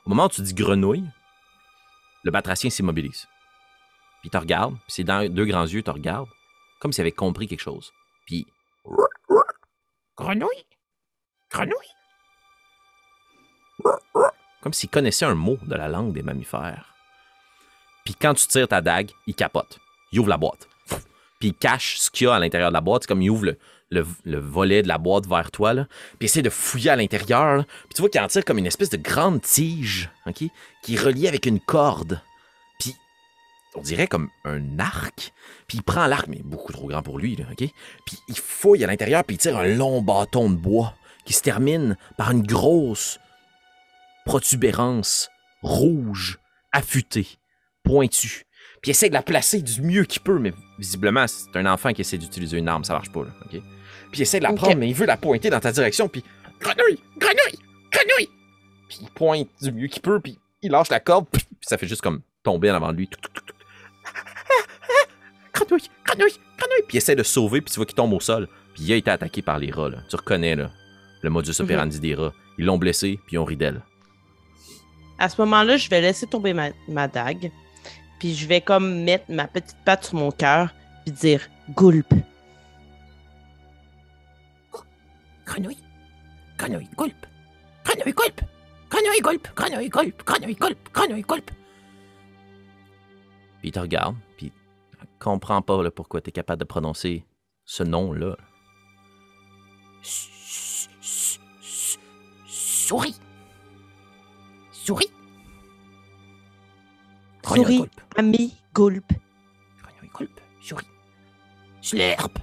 [0.06, 1.04] Au moment où tu dis grenouille,
[2.24, 3.26] le batracien s'immobilise.
[4.20, 6.28] Puis il te regarde, puis ses deux grands yeux te regardent,
[6.80, 7.92] comme s'il avait compris quelque chose.
[8.26, 8.46] Puis
[10.16, 10.64] Grenouille?
[11.50, 11.74] Grenouille?
[14.62, 16.94] Comme s'il connaissait un mot de la langue des mammifères.
[18.04, 19.78] Puis quand tu tires ta dague, il capote.
[20.12, 20.68] Il ouvre la boîte.
[21.40, 23.02] Puis il cache ce qu'il y a à l'intérieur de la boîte.
[23.02, 23.58] C'est comme il ouvre le,
[23.90, 25.74] le- le volet de la boîte vers toi.
[25.74, 25.86] Là.
[26.18, 27.64] Puis essaie de fouiller à l'intérieur.
[27.66, 30.44] Puis tu vois qu'il en tire comme une espèce de grande tige ok,
[30.82, 32.20] qui est reliée avec une corde.
[33.74, 35.32] On dirait comme un arc.
[35.66, 37.36] Puis il prend l'arc, mais beaucoup trop grand pour lui.
[37.36, 37.68] Là, ok?
[38.06, 40.94] Puis il fouille à l'intérieur, puis il tire un long bâton de bois
[41.24, 43.18] qui se termine par une grosse
[44.24, 45.30] protubérance
[45.62, 46.38] rouge,
[46.72, 47.26] affûtée,
[47.82, 48.44] pointue.
[48.82, 51.92] Puis il essaie de la placer du mieux qu'il peut, mais visiblement, c'est un enfant
[51.92, 53.50] qui essaie d'utiliser une arme, ça marche pas, là, OK?
[53.50, 56.22] Puis il essaie de la prendre, mais il veut la pointer dans ta direction, puis
[56.60, 57.58] grenouille, grenouille,
[57.90, 58.28] grenouille!
[58.88, 61.86] Puis il pointe du mieux qu'il peut, puis il lâche la corde, puis ça fait
[61.86, 63.10] juste comme tomber en avant de lui.
[65.64, 66.82] Grenouille, grenouille, grenouille!
[66.86, 68.48] Puis il essaie de sauver, puis tu vois qu'il tombe au sol.
[68.74, 69.98] Puis il a été attaqué par les rats, là.
[70.08, 70.70] Tu reconnais, là,
[71.22, 72.32] le modus operandi des rats.
[72.58, 73.82] Ils l'ont blessé, puis ils ont ri d'elle.
[75.18, 77.50] À ce moment-là, je vais laisser tomber ma, ma dague,
[78.18, 80.70] puis je vais comme mettre ma petite patte sur mon cœur,
[81.04, 81.40] puis dire
[81.70, 82.12] Goulp.
[85.46, 85.78] Grenouille
[86.58, 87.26] Grenouille, gulp
[87.84, 88.40] Grenouille, gulp
[88.90, 91.50] Grenouille, gulp Grenouille, gulp Grenouille, gulp Grenouille, gulp
[93.60, 94.16] Puis il te regarde,
[95.14, 97.24] puis il comprend pas là, pourquoi tu es capable de prononcer
[97.64, 98.36] ce nom-là.
[102.46, 103.18] Souris.
[104.72, 105.10] Souris.
[107.42, 108.56] Grenouille, Souris, gulp ami.
[108.74, 110.86] Grenouille, gulp Souris.
[111.80, 112.38] Slurp.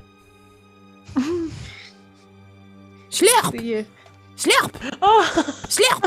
[3.09, 3.55] Slurp.
[3.55, 3.83] Euh,
[4.35, 4.77] Slurp.
[5.01, 5.23] Oh!
[5.69, 6.05] Slurp.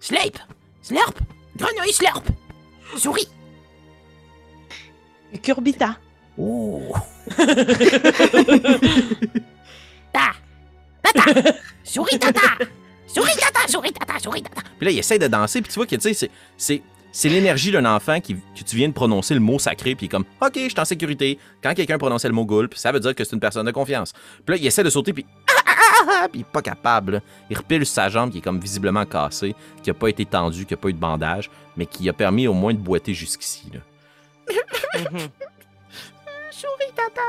[0.00, 0.38] Slurp.
[0.82, 1.18] Slurp.
[1.56, 2.24] Grenouille slurp.
[2.96, 3.28] Souris
[5.42, 5.96] Curbita.
[6.38, 6.82] Oh
[10.12, 10.32] Ta
[11.02, 11.52] Tata
[11.84, 12.40] Souris tata
[13.06, 15.86] Souris tata Souris tata Souris tata Puis là, il essaie de danser, puis tu vois
[15.86, 16.82] que, tu sais, c'est- c'est...
[17.12, 20.08] C'est l'énergie d'un enfant qui, que tu viens de prononcer le mot sacré, puis il
[20.08, 21.38] est comme OK, je suis en sécurité.
[21.62, 24.12] Quand quelqu'un prononçait le mot gulp, ça veut dire que c'est une personne de confiance.
[24.44, 26.60] Puis là, il essaie de sauter, puis ah, ah, ah, ah, puis il est pas
[26.60, 27.12] capable.
[27.12, 27.20] là.
[27.48, 30.74] Il repile sa jambe qui est comme visiblement cassée, qui a pas été tendue, qui
[30.74, 31.48] a pas eu de bandage,
[31.78, 33.62] mais qui a permis au moins de boiter jusqu'ici.
[34.48, 35.18] Mhm.
[36.50, 37.22] Souris tata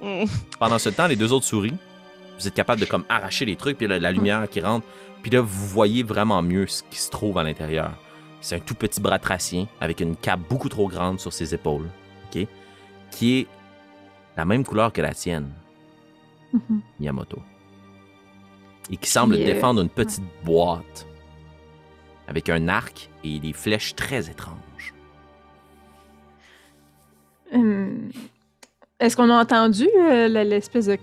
[0.00, 0.24] Mm.
[0.58, 1.74] Pendant ce temps, les deux autres souris,
[2.36, 4.84] vous êtes capable de comme arracher les trucs, puis la lumière qui rentre,
[5.22, 7.92] puis là, vous voyez vraiment mieux ce qui se trouve à l'intérieur.
[8.40, 11.88] C'est un tout petit batracien avec une cape beaucoup trop grande sur ses épaules,
[12.34, 12.48] ok,
[13.12, 13.46] qui est
[14.36, 15.52] la même couleur que la tienne,
[16.52, 16.80] Mhm.
[16.98, 17.38] Miyamoto,
[18.90, 21.06] et qui semble euh, défendre une petite boîte
[22.28, 24.94] avec un arc et des flèches très étranges.
[27.52, 28.10] Hum,
[29.00, 30.96] Est-ce qu'on a entendu euh, l'espèce de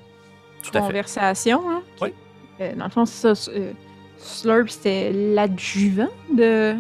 [0.64, 1.62] Tout conversation?
[1.70, 1.82] hein?
[2.02, 2.14] Oui.
[2.62, 3.34] Euh, dans le fond, ça.
[3.50, 3.72] euh,
[4.18, 6.76] Slurp, c'était l'adjuvant de.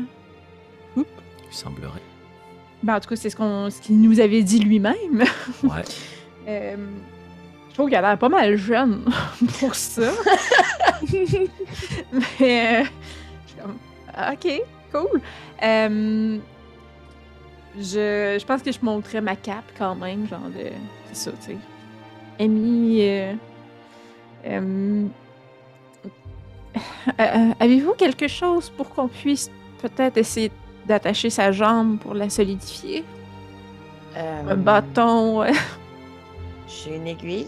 [0.97, 1.05] Il
[1.55, 2.01] semblerait.
[2.83, 5.23] Ben, en tout cas, c'est ce qu'on, ce qu'il nous avait dit lui-même.
[5.63, 5.83] Ouais.
[6.47, 6.75] Euh,
[7.69, 9.05] je trouve qu'il a l'air pas mal jeune
[9.59, 10.11] pour ça.
[12.39, 12.83] Mais.
[14.33, 14.61] Ok,
[14.91, 15.21] cool.
[15.63, 16.37] Euh,
[17.77, 20.69] je, je pense que je montrais ma cape quand même, genre de.
[21.11, 21.57] C'est ça, tu sais.
[22.39, 23.01] Amy.
[24.45, 25.07] euh,
[27.19, 29.49] euh, Avez-vous quelque chose pour qu'on puisse
[29.81, 30.51] peut-être essayer
[30.87, 33.03] d'attacher sa jambe pour la solidifier?
[34.15, 35.45] Un bâton,
[36.67, 37.47] J'ai une aiguille.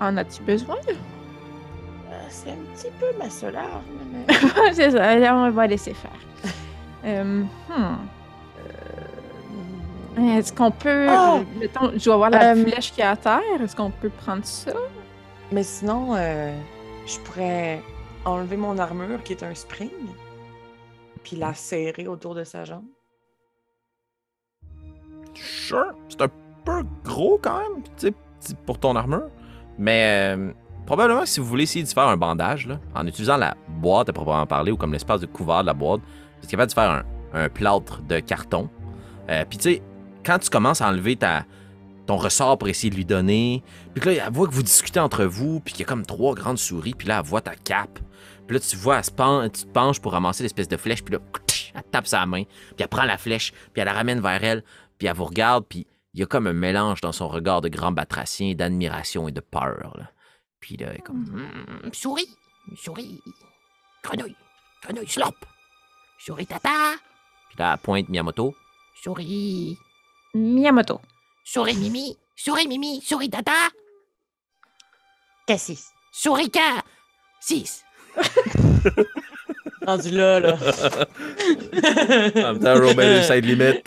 [0.00, 0.76] en as-tu besoin?
[2.28, 4.26] Euh, c'est un petit peu ma seule arme, mais...
[4.72, 6.10] c'est ça, là, on va laisser faire.
[7.04, 7.96] Euh, hmm.
[10.36, 11.06] Est-ce qu'on peut.
[11.08, 11.42] Oh!
[11.60, 13.62] Mettons, je dois voir la Euh, flèche qui est à terre.
[13.62, 14.72] Est-ce qu'on peut prendre ça?
[15.52, 16.52] mais sinon, euh,
[17.06, 17.80] je pourrais
[18.24, 19.90] enlever mon armure, qui est un spring,
[21.22, 22.84] puis la serrer autour de sa jambe.
[25.34, 25.94] Sure.
[26.08, 26.28] C'est un
[26.64, 28.08] peu gros quand même, tu
[28.40, 29.30] sais, pour ton armure.
[29.78, 30.52] Mais euh,
[30.88, 34.14] probablement si vous voulez essayer de faire un bandage, là, en utilisant la boîte à
[34.14, 37.04] proprement parler ou comme l'espace de couvert de la boîte, vous êtes capable de faire
[37.34, 38.70] un, plâtre de carton.
[39.28, 39.82] Euh, Puis tu sais,
[40.24, 41.44] quand tu commences à enlever ta,
[42.06, 43.62] ton ressort pour essayer de lui donner,
[43.94, 46.34] puis là, elle voit que vous discutez entre vous, puis qu'il y a comme trois
[46.34, 47.98] grandes souris, puis là, elle voit ta cape.
[48.46, 51.04] Puis là, tu vois, elle se pen- tu te penches pour ramasser l'espèce de flèche,
[51.04, 51.20] puis là,
[51.74, 54.64] elle tape sa main, puis elle prend la flèche, puis elle la ramène vers elle,
[54.96, 57.68] puis elle vous regarde, puis il y a comme un mélange dans son regard de
[57.68, 59.92] grand batracien, d'admiration et de peur.
[59.98, 60.10] là.
[60.60, 61.24] Puis là, elle est comme...
[61.24, 62.28] Hmm, Souris
[62.76, 63.20] Souris
[64.02, 64.36] Grenouille
[64.82, 65.36] Grenouille slurp
[66.18, 66.94] Souris tata
[67.48, 68.54] Puis là, elle pointe Miyamoto.
[69.02, 69.78] Souris
[70.34, 71.00] Miyamoto.
[71.44, 73.52] Souris Mimi Souris Mimi Souris tata
[75.46, 75.92] Cassis.
[76.12, 76.58] Souris K
[77.40, 77.84] 6
[79.86, 80.58] Rendu là, là.
[80.58, 83.84] En même temps, Romain side limit.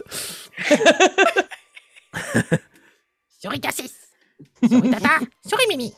[3.40, 3.92] Souris K6
[4.70, 5.94] Souris tata Souris Mimi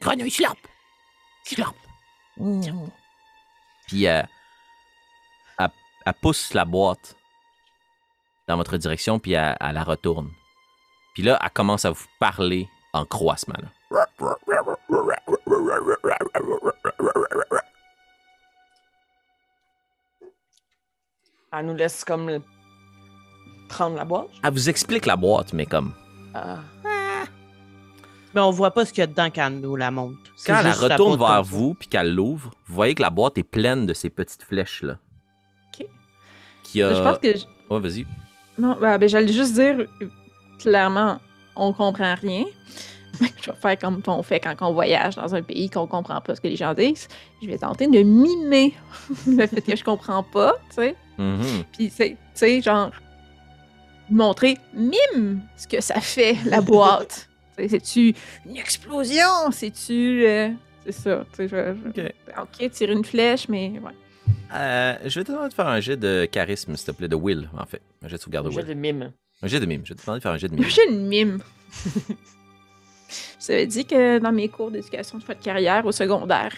[0.00, 0.56] Grenouille slurp
[1.44, 1.74] Slurp
[2.38, 2.60] Mm.
[3.86, 4.22] Puis euh,
[5.58, 5.70] elle,
[6.04, 7.16] elle pousse la boîte
[8.46, 10.30] dans votre direction, puis elle, elle la retourne.
[11.14, 13.56] Puis là, elle commence à vous parler en croissement.
[13.90, 14.06] là.
[21.52, 22.42] Elle nous laisse comme le-
[23.68, 24.28] prendre la boîte.
[24.42, 25.94] Elle vous explique la boîte, mais comme...
[26.34, 26.58] Ah.
[28.36, 30.18] Mais on voit pas ce qu'il y a dedans quand elle nous la montre.
[30.46, 33.86] Quand elle retourne vers vous, puis qu'elle l'ouvre, vous voyez que la boîte est pleine
[33.86, 34.98] de ces petites flèches-là.
[35.80, 35.86] Ok.
[36.62, 36.94] Qui a...
[36.94, 37.34] Je pense que.
[37.34, 38.06] je- Ouais, vas-y.
[38.58, 39.86] Non, ben, ben, j'allais juste dire,
[40.60, 41.18] clairement,
[41.56, 42.44] on comprend rien.
[43.20, 46.34] je vais faire comme on fait quand on voyage dans un pays qu'on comprend pas
[46.34, 47.08] ce que les gens disent.
[47.42, 48.74] Je vais tenter de mimer
[49.26, 50.94] le fait que je comprends pas, tu sais.
[51.16, 51.64] Mhm.
[51.72, 52.90] Puis, c'est- tu sais, genre,
[54.10, 57.30] montrer, mime ce que ça fait, la boîte.
[57.58, 58.14] C'est-tu
[58.46, 59.50] une explosion?
[59.50, 60.24] C'est-tu.
[60.26, 60.50] euh,
[60.84, 61.48] c'est ça, tu sais.
[61.48, 62.12] Je, je- Ok.
[62.62, 63.92] ok, tire une flèche, mais ouais.
[64.54, 67.16] Euh, je vais te demander de faire un jet de charisme, s'il te plaît, de
[67.16, 67.80] Will, en fait.
[68.04, 68.66] Un jet de sauvegarde de J'ai Will.
[68.68, 69.12] de mime.
[69.42, 69.82] Un jet de mime.
[69.84, 70.64] Je vais te demander de faire un jet de mime.
[70.68, 71.38] J'ai une mime.
[73.38, 76.52] Ça veut dire que dans mes cours d'éducation de fin de carrière au secondaire,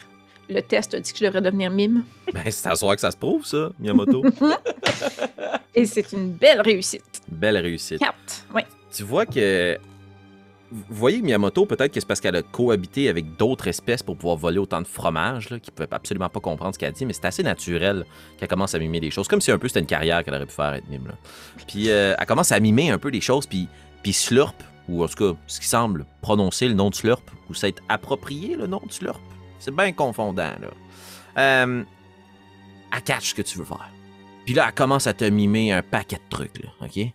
[0.48, 2.04] le test a dit que je devrais devenir mime.
[2.32, 4.24] Ben, c'est à soir que ça se prouve, ça, Miyamoto.
[5.74, 7.22] Et c'est une belle réussite.
[7.28, 7.98] Belle réussite.
[7.98, 8.44] Quatre.
[8.54, 8.62] Oui.
[8.94, 9.78] Tu vois que
[10.70, 14.36] vous voyez Miyamoto, peut-être que c'est parce qu'elle a cohabité avec d'autres espèces pour pouvoir
[14.36, 17.24] voler autant de fromage, là, qui ne absolument pas comprendre ce qu'elle dit, mais c'est
[17.24, 18.04] assez naturel
[18.36, 19.28] qu'elle commence à mimer des choses.
[19.28, 21.06] Comme si un peu c'était une carrière qu'elle aurait pu faire être mime.
[21.06, 21.14] Là.
[21.66, 23.68] Puis euh, elle commence à mimer un peu des choses, puis,
[24.02, 24.54] puis slurp,
[24.88, 28.56] ou en tout cas, ce qui semble prononcer le nom de slurp, ou s'être approprié
[28.56, 29.20] le nom de slurp.
[29.58, 30.68] C'est bien confondant, là.
[31.38, 31.84] Euh,
[32.94, 33.90] elle catch ce que tu veux faire.
[34.44, 37.12] Puis là, elle commence à te mimer un paquet de trucs, là, OK?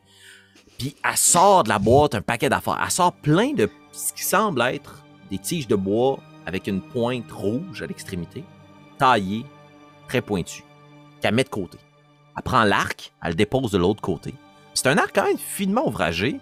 [1.04, 2.82] Elle sort de la boîte un paquet d'affaires.
[2.84, 7.32] Elle sort plein de ce qui semble être des tiges de bois avec une pointe
[7.32, 8.44] rouge à l'extrémité,
[8.98, 9.46] taillée,
[10.08, 10.64] très pointue,
[11.22, 11.78] qu'elle met de côté.
[12.36, 14.34] Elle prend l'arc, elle le dépose de l'autre côté.
[14.74, 16.40] C'est un arc quand même finement ouvragé,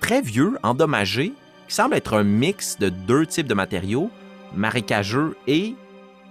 [0.00, 1.32] très vieux, endommagé,
[1.68, 4.10] qui semble être un mix de deux types de matériaux,
[4.54, 5.74] marécageux et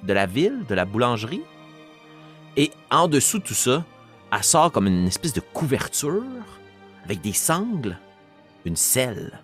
[0.04, 1.42] de la ville, de la boulangerie.
[2.56, 3.84] Et en dessous de tout ça,
[4.34, 6.24] elle sort comme une espèce de couverture
[7.06, 7.98] avec des sangles,
[8.66, 9.40] une selle.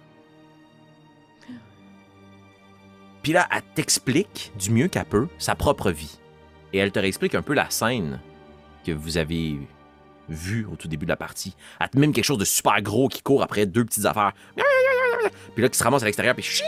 [3.21, 6.19] Puis là, elle t'explique du mieux qu'elle peut sa propre vie.
[6.71, 8.19] Et elle te réexplique un peu la scène
[8.85, 9.59] que vous avez
[10.29, 11.55] vue au tout début de la partie.
[11.79, 14.33] Elle te mime quelque chose de super gros qui court après deux petites affaires.
[15.53, 16.61] Puis là, qui se ramasse à l'extérieur, puis!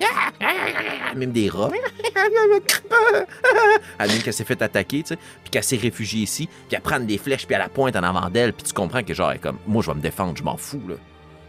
[1.16, 1.70] Même des rats.
[3.98, 6.80] Elle même qu'elle s'est fait attaquer, tu sais, puis qu'elle s'est réfugiée ici, puis elle
[6.80, 9.32] prend des flèches, puis elle la pointe en avant d'elle, puis tu comprends que genre,
[9.40, 10.94] comme, moi, je vais me défendre, je m'en fous, là.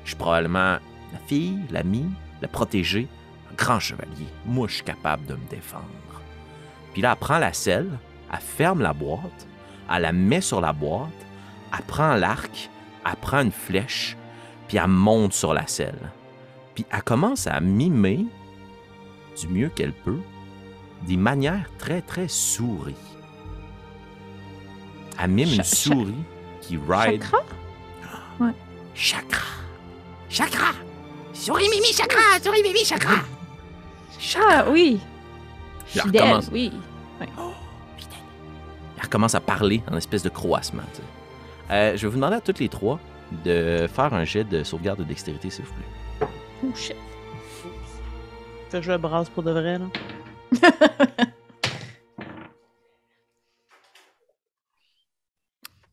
[0.04, 0.78] Je suis probablement
[1.14, 2.10] la fille, l'amie,
[2.42, 3.08] la protégée,
[3.52, 4.28] un grand chevalier.
[4.46, 5.86] Moi, je suis capable de me défendre.
[6.94, 7.90] Puis là, elle prend la selle,
[8.32, 9.48] elle ferme la boîte,
[9.92, 11.10] elle la met sur la boîte,
[11.78, 12.70] elle prend l'arc,
[13.06, 14.18] elle prend une flèche,
[14.68, 16.12] puis elle monte sur la selle.
[16.76, 18.26] Puis elle commence à mimer,
[19.40, 20.20] du mieux qu'elle peut,
[21.08, 22.96] des manières très, très souris.
[25.22, 26.16] Elle mime une Cha- souris
[26.62, 27.22] qui ride.
[27.24, 27.38] Chakra?
[28.94, 29.46] Chakra.
[30.30, 30.72] Chakra.
[31.34, 32.40] Souris Mimi Chakra.
[32.44, 33.16] Souris Mimi Chakra.
[34.38, 35.00] Ah oui.
[35.96, 36.72] Elle Fidèle, recommence, oui.
[37.22, 37.28] elle
[39.02, 40.84] recommence à parler en espèce de croassement.
[40.94, 41.04] tu sais.
[41.72, 43.00] Euh, je vais vous demander à toutes les trois
[43.46, 46.28] de faire un jet de sauvegarde de dextérité, s'il vous plaît.
[46.66, 46.96] Oh shit.
[48.70, 49.88] Fait que je brasse pour de vrai, là.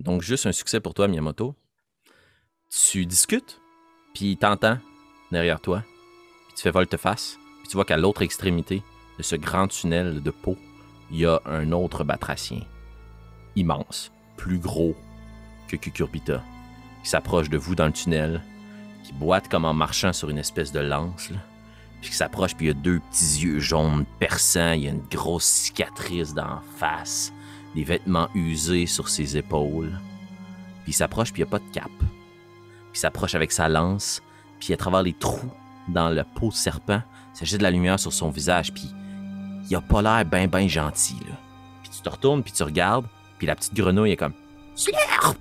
[0.00, 1.54] Donc, juste un succès pour toi, Miyamoto.
[2.70, 3.60] Tu discutes,
[4.14, 4.78] puis t'entends
[5.32, 5.82] derrière toi,
[6.46, 8.82] puis tu fais volte-face, puis tu vois qu'à l'autre extrémité
[9.16, 10.58] de ce grand tunnel de peau,
[11.10, 12.60] il y a un autre batracien.
[13.56, 14.94] Immense, plus gros
[15.68, 16.42] que Cucurbita,
[17.02, 18.42] qui s'approche de vous dans le tunnel,
[19.02, 21.30] qui boite comme en marchant sur une espèce de lance,
[22.08, 25.44] puis s'approche, puis il a deux petits yeux jaunes perçants, il y a une grosse
[25.44, 27.32] cicatrice d'en face,
[27.74, 29.98] des vêtements usés sur ses épaules.
[30.84, 31.90] Puis il s'approche, puis il n'y a pas de cap.
[31.98, 34.22] Puis il s'approche avec sa lance,
[34.60, 35.50] puis à travers les trous
[35.88, 37.02] dans le peau de serpent,
[37.34, 38.90] ça jette de la lumière sur son visage, puis
[39.68, 41.18] il a pas l'air ben ben gentil.
[41.82, 43.06] Puis tu te retournes, puis tu regardes,
[43.38, 44.34] puis la petite grenouille est comme
[44.74, 45.38] Slurp!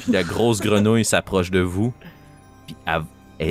[0.00, 1.92] puis la grosse grenouille s'approche de vous,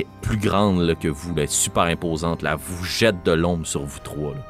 [0.00, 3.24] est plus grande là, que vous, là, elle est super imposante, là, elle vous jette
[3.24, 4.40] de l'ombre sur vous trois, là.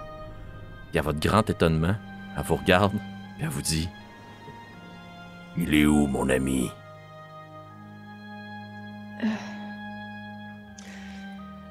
[0.90, 1.94] Puis à votre grand étonnement,
[2.36, 3.88] elle vous regarde, puis elle vous dit
[5.56, 6.70] Il est où, mon ami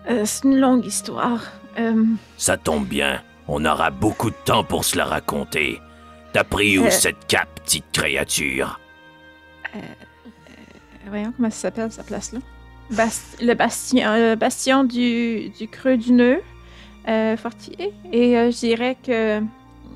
[0.10, 1.42] Euh, c'est une longue histoire.
[1.80, 2.06] Euh,
[2.38, 5.80] Ça tombe bien, on aura beaucoup de temps pour se la raconter.
[6.34, 6.90] T'as pris où Euh.
[6.90, 8.80] cette cape, petite créature
[11.08, 12.40] voyons comment ça s'appelle, cette place-là.
[12.92, 16.42] Bast- le bastion, le bastion du, du creux du nœud,
[17.08, 17.94] euh, fortier.
[18.12, 19.42] Et euh, je dirais que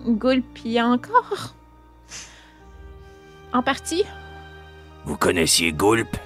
[0.07, 1.53] Gulp y est encore.
[3.53, 4.03] En partie.
[5.05, 6.17] Vous connaissiez Gulp?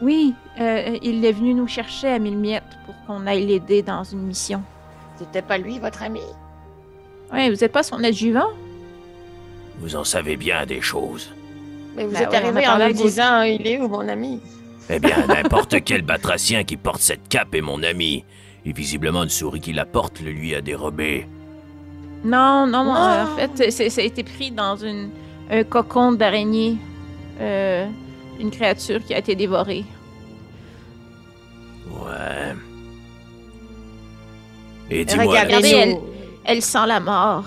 [0.00, 4.04] Oui, euh, il est venu nous chercher à mille miettes pour qu'on aille l'aider dans
[4.04, 4.62] une mission.
[5.18, 6.20] C'était pas lui, votre ami?
[7.32, 8.48] Ouais, vous êtes pas son adjuvant?
[9.80, 11.30] Vous en savez bien des choses.
[11.96, 14.40] Mais vous Ben êtes ouais, arrivé en lui disant il est où, mon ami?
[14.90, 18.24] Eh bien, n'importe quel batracien qui porte cette cape est mon ami.
[18.64, 21.26] Et visiblement, une souris qui la porte le lui a dérobé.
[22.24, 25.10] Non, non, en fait, c'est- ça a été pris dans une,
[25.50, 26.76] un cocon d'araignée.
[27.40, 27.86] Euh,
[28.40, 29.84] une créature qui a été dévorée.
[31.90, 32.54] Ouais.
[34.90, 35.98] Et dis-moi, Regardez, Regardez, elle-.
[36.44, 37.44] Elle sent la mort.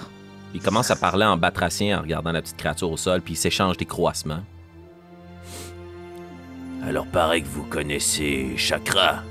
[0.53, 3.37] Il commence à parler en batracien en regardant la petite créature au sol, puis il
[3.37, 4.43] s'échange des croassements.
[6.85, 9.23] Alors paraît que vous connaissez Chakra.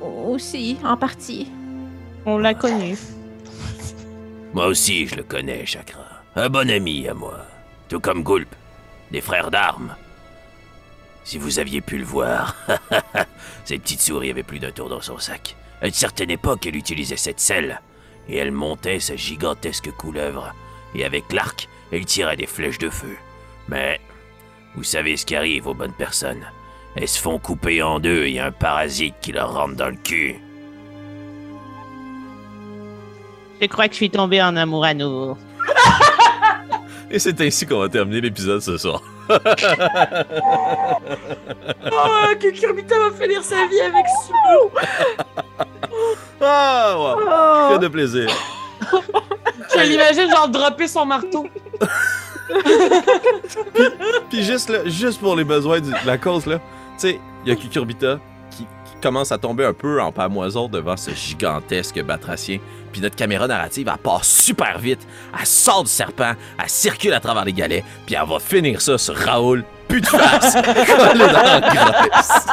[0.00, 1.48] Aussi, en partie.
[2.24, 2.96] On l'a connu.
[4.52, 6.04] Moi aussi, je le connais, Chakra.
[6.34, 7.46] Un bon ami à moi.
[7.88, 8.48] tout comme Gulp,
[9.10, 9.94] des frères d'armes.
[11.24, 12.56] Si vous aviez pu le voir,
[13.64, 15.56] cette petite souris avait plus d'un tour dans son sac.
[15.82, 17.80] À une certaine époque, elle utilisait cette selle,
[18.28, 20.54] et elle montait sa gigantesque couleuvre,
[20.94, 23.16] et avec l'arc, elle tirait des flèches de feu.
[23.68, 24.00] Mais,
[24.76, 26.44] vous savez ce qui arrive aux bonnes personnes.
[26.94, 29.88] Elles se font couper en deux et y a un parasite qui leur rentre dans
[29.88, 30.36] le cul.
[33.60, 35.36] Je crois que je suis tombée en amour à nouveau.
[37.10, 39.02] Et c'est ainsi qu'on va terminer l'épisode ce soir.
[41.92, 44.70] Oh, que Kurbita va finir sa vie avec Sumo!
[46.40, 47.16] Ah, wow.
[47.18, 47.74] Oh.
[47.74, 48.28] Que de plaisir.
[49.74, 51.46] Je l'imagine genre dropper son marteau.
[54.30, 56.58] Puis juste, là, juste pour les besoins de la cause, là,
[56.98, 58.18] tu sais, il y a Kukurbita
[58.50, 62.58] qui, qui commence à tomber un peu en pamoison devant ce gigantesque batracien.
[62.92, 65.06] Puis notre caméra narrative, elle part super vite.
[65.38, 68.96] Elle sort du serpent, elle circule à travers les galets, puis elle va finir ça
[68.96, 72.46] sur Raoul, plus de face, collé dans la graisse.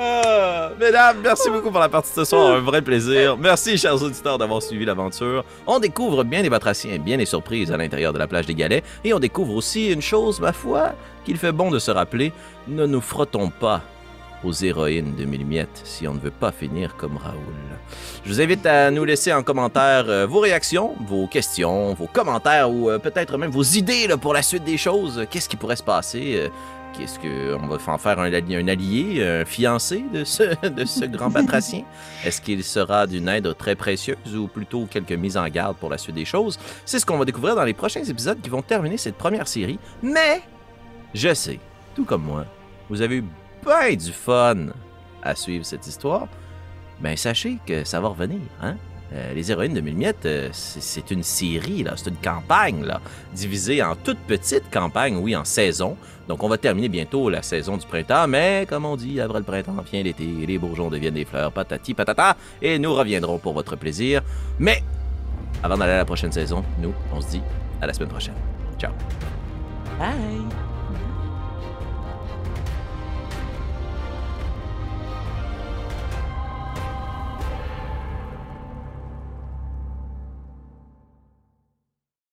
[0.00, 3.36] Ah, mesdames, merci beaucoup pour la partie de ce soir, un vrai plaisir.
[3.36, 5.44] Merci, chers auditeurs, d'avoir suivi l'aventure.
[5.66, 8.84] On découvre bien des batraciens bien des surprises à l'intérieur de la plage des Galets,
[9.02, 10.92] et on découvre aussi une chose, ma foi,
[11.24, 12.32] qu'il fait bon de se rappeler
[12.68, 13.82] ne nous frottons pas
[14.44, 17.40] aux héroïnes de Millimiettes si on ne veut pas finir comme Raoul.
[18.24, 22.70] Je vous invite à nous laisser en commentaire euh, vos réactions, vos questions, vos commentaires
[22.70, 25.26] ou euh, peut-être même vos idées pour la suite des choses.
[25.28, 26.48] Qu'est-ce qui pourrait se passer?
[26.98, 31.84] Qu'est-ce qu'on va en faire un, alli- un allié, un fiancé de ce, grand batracien?
[32.24, 35.98] Est-ce qu'il sera d'une aide très précieuse ou plutôt quelques mises en garde pour la
[35.98, 36.58] suite des choses?
[36.84, 39.78] C'est ce qu'on va découvrir dans les prochains épisodes qui vont terminer cette première série.
[40.02, 40.42] Mais,
[41.14, 41.60] je sais,
[41.94, 42.44] tout comme moi,
[42.90, 43.24] vous avez eu
[43.64, 44.66] bien du fun
[45.22, 46.26] à suivre cette histoire.
[47.00, 48.74] Ben, sachez que ça va revenir, hein?
[49.14, 52.84] Euh, les héroïnes de Milmiette, euh, c'est une série, c'est une campagne,
[53.32, 55.96] divisée en toutes petites campagnes, oui, en saisons.
[56.28, 59.44] Donc, on va terminer bientôt la saison du printemps, mais comme on dit, après le
[59.44, 63.76] printemps vient l'été, les bourgeons deviennent des fleurs, patati patata, et nous reviendrons pour votre
[63.76, 64.22] plaisir.
[64.58, 64.82] Mais,
[65.62, 67.42] avant d'aller à la prochaine saison, nous, on se dit
[67.80, 68.34] à la semaine prochaine.
[68.78, 68.92] Ciao!
[69.98, 70.77] Bye!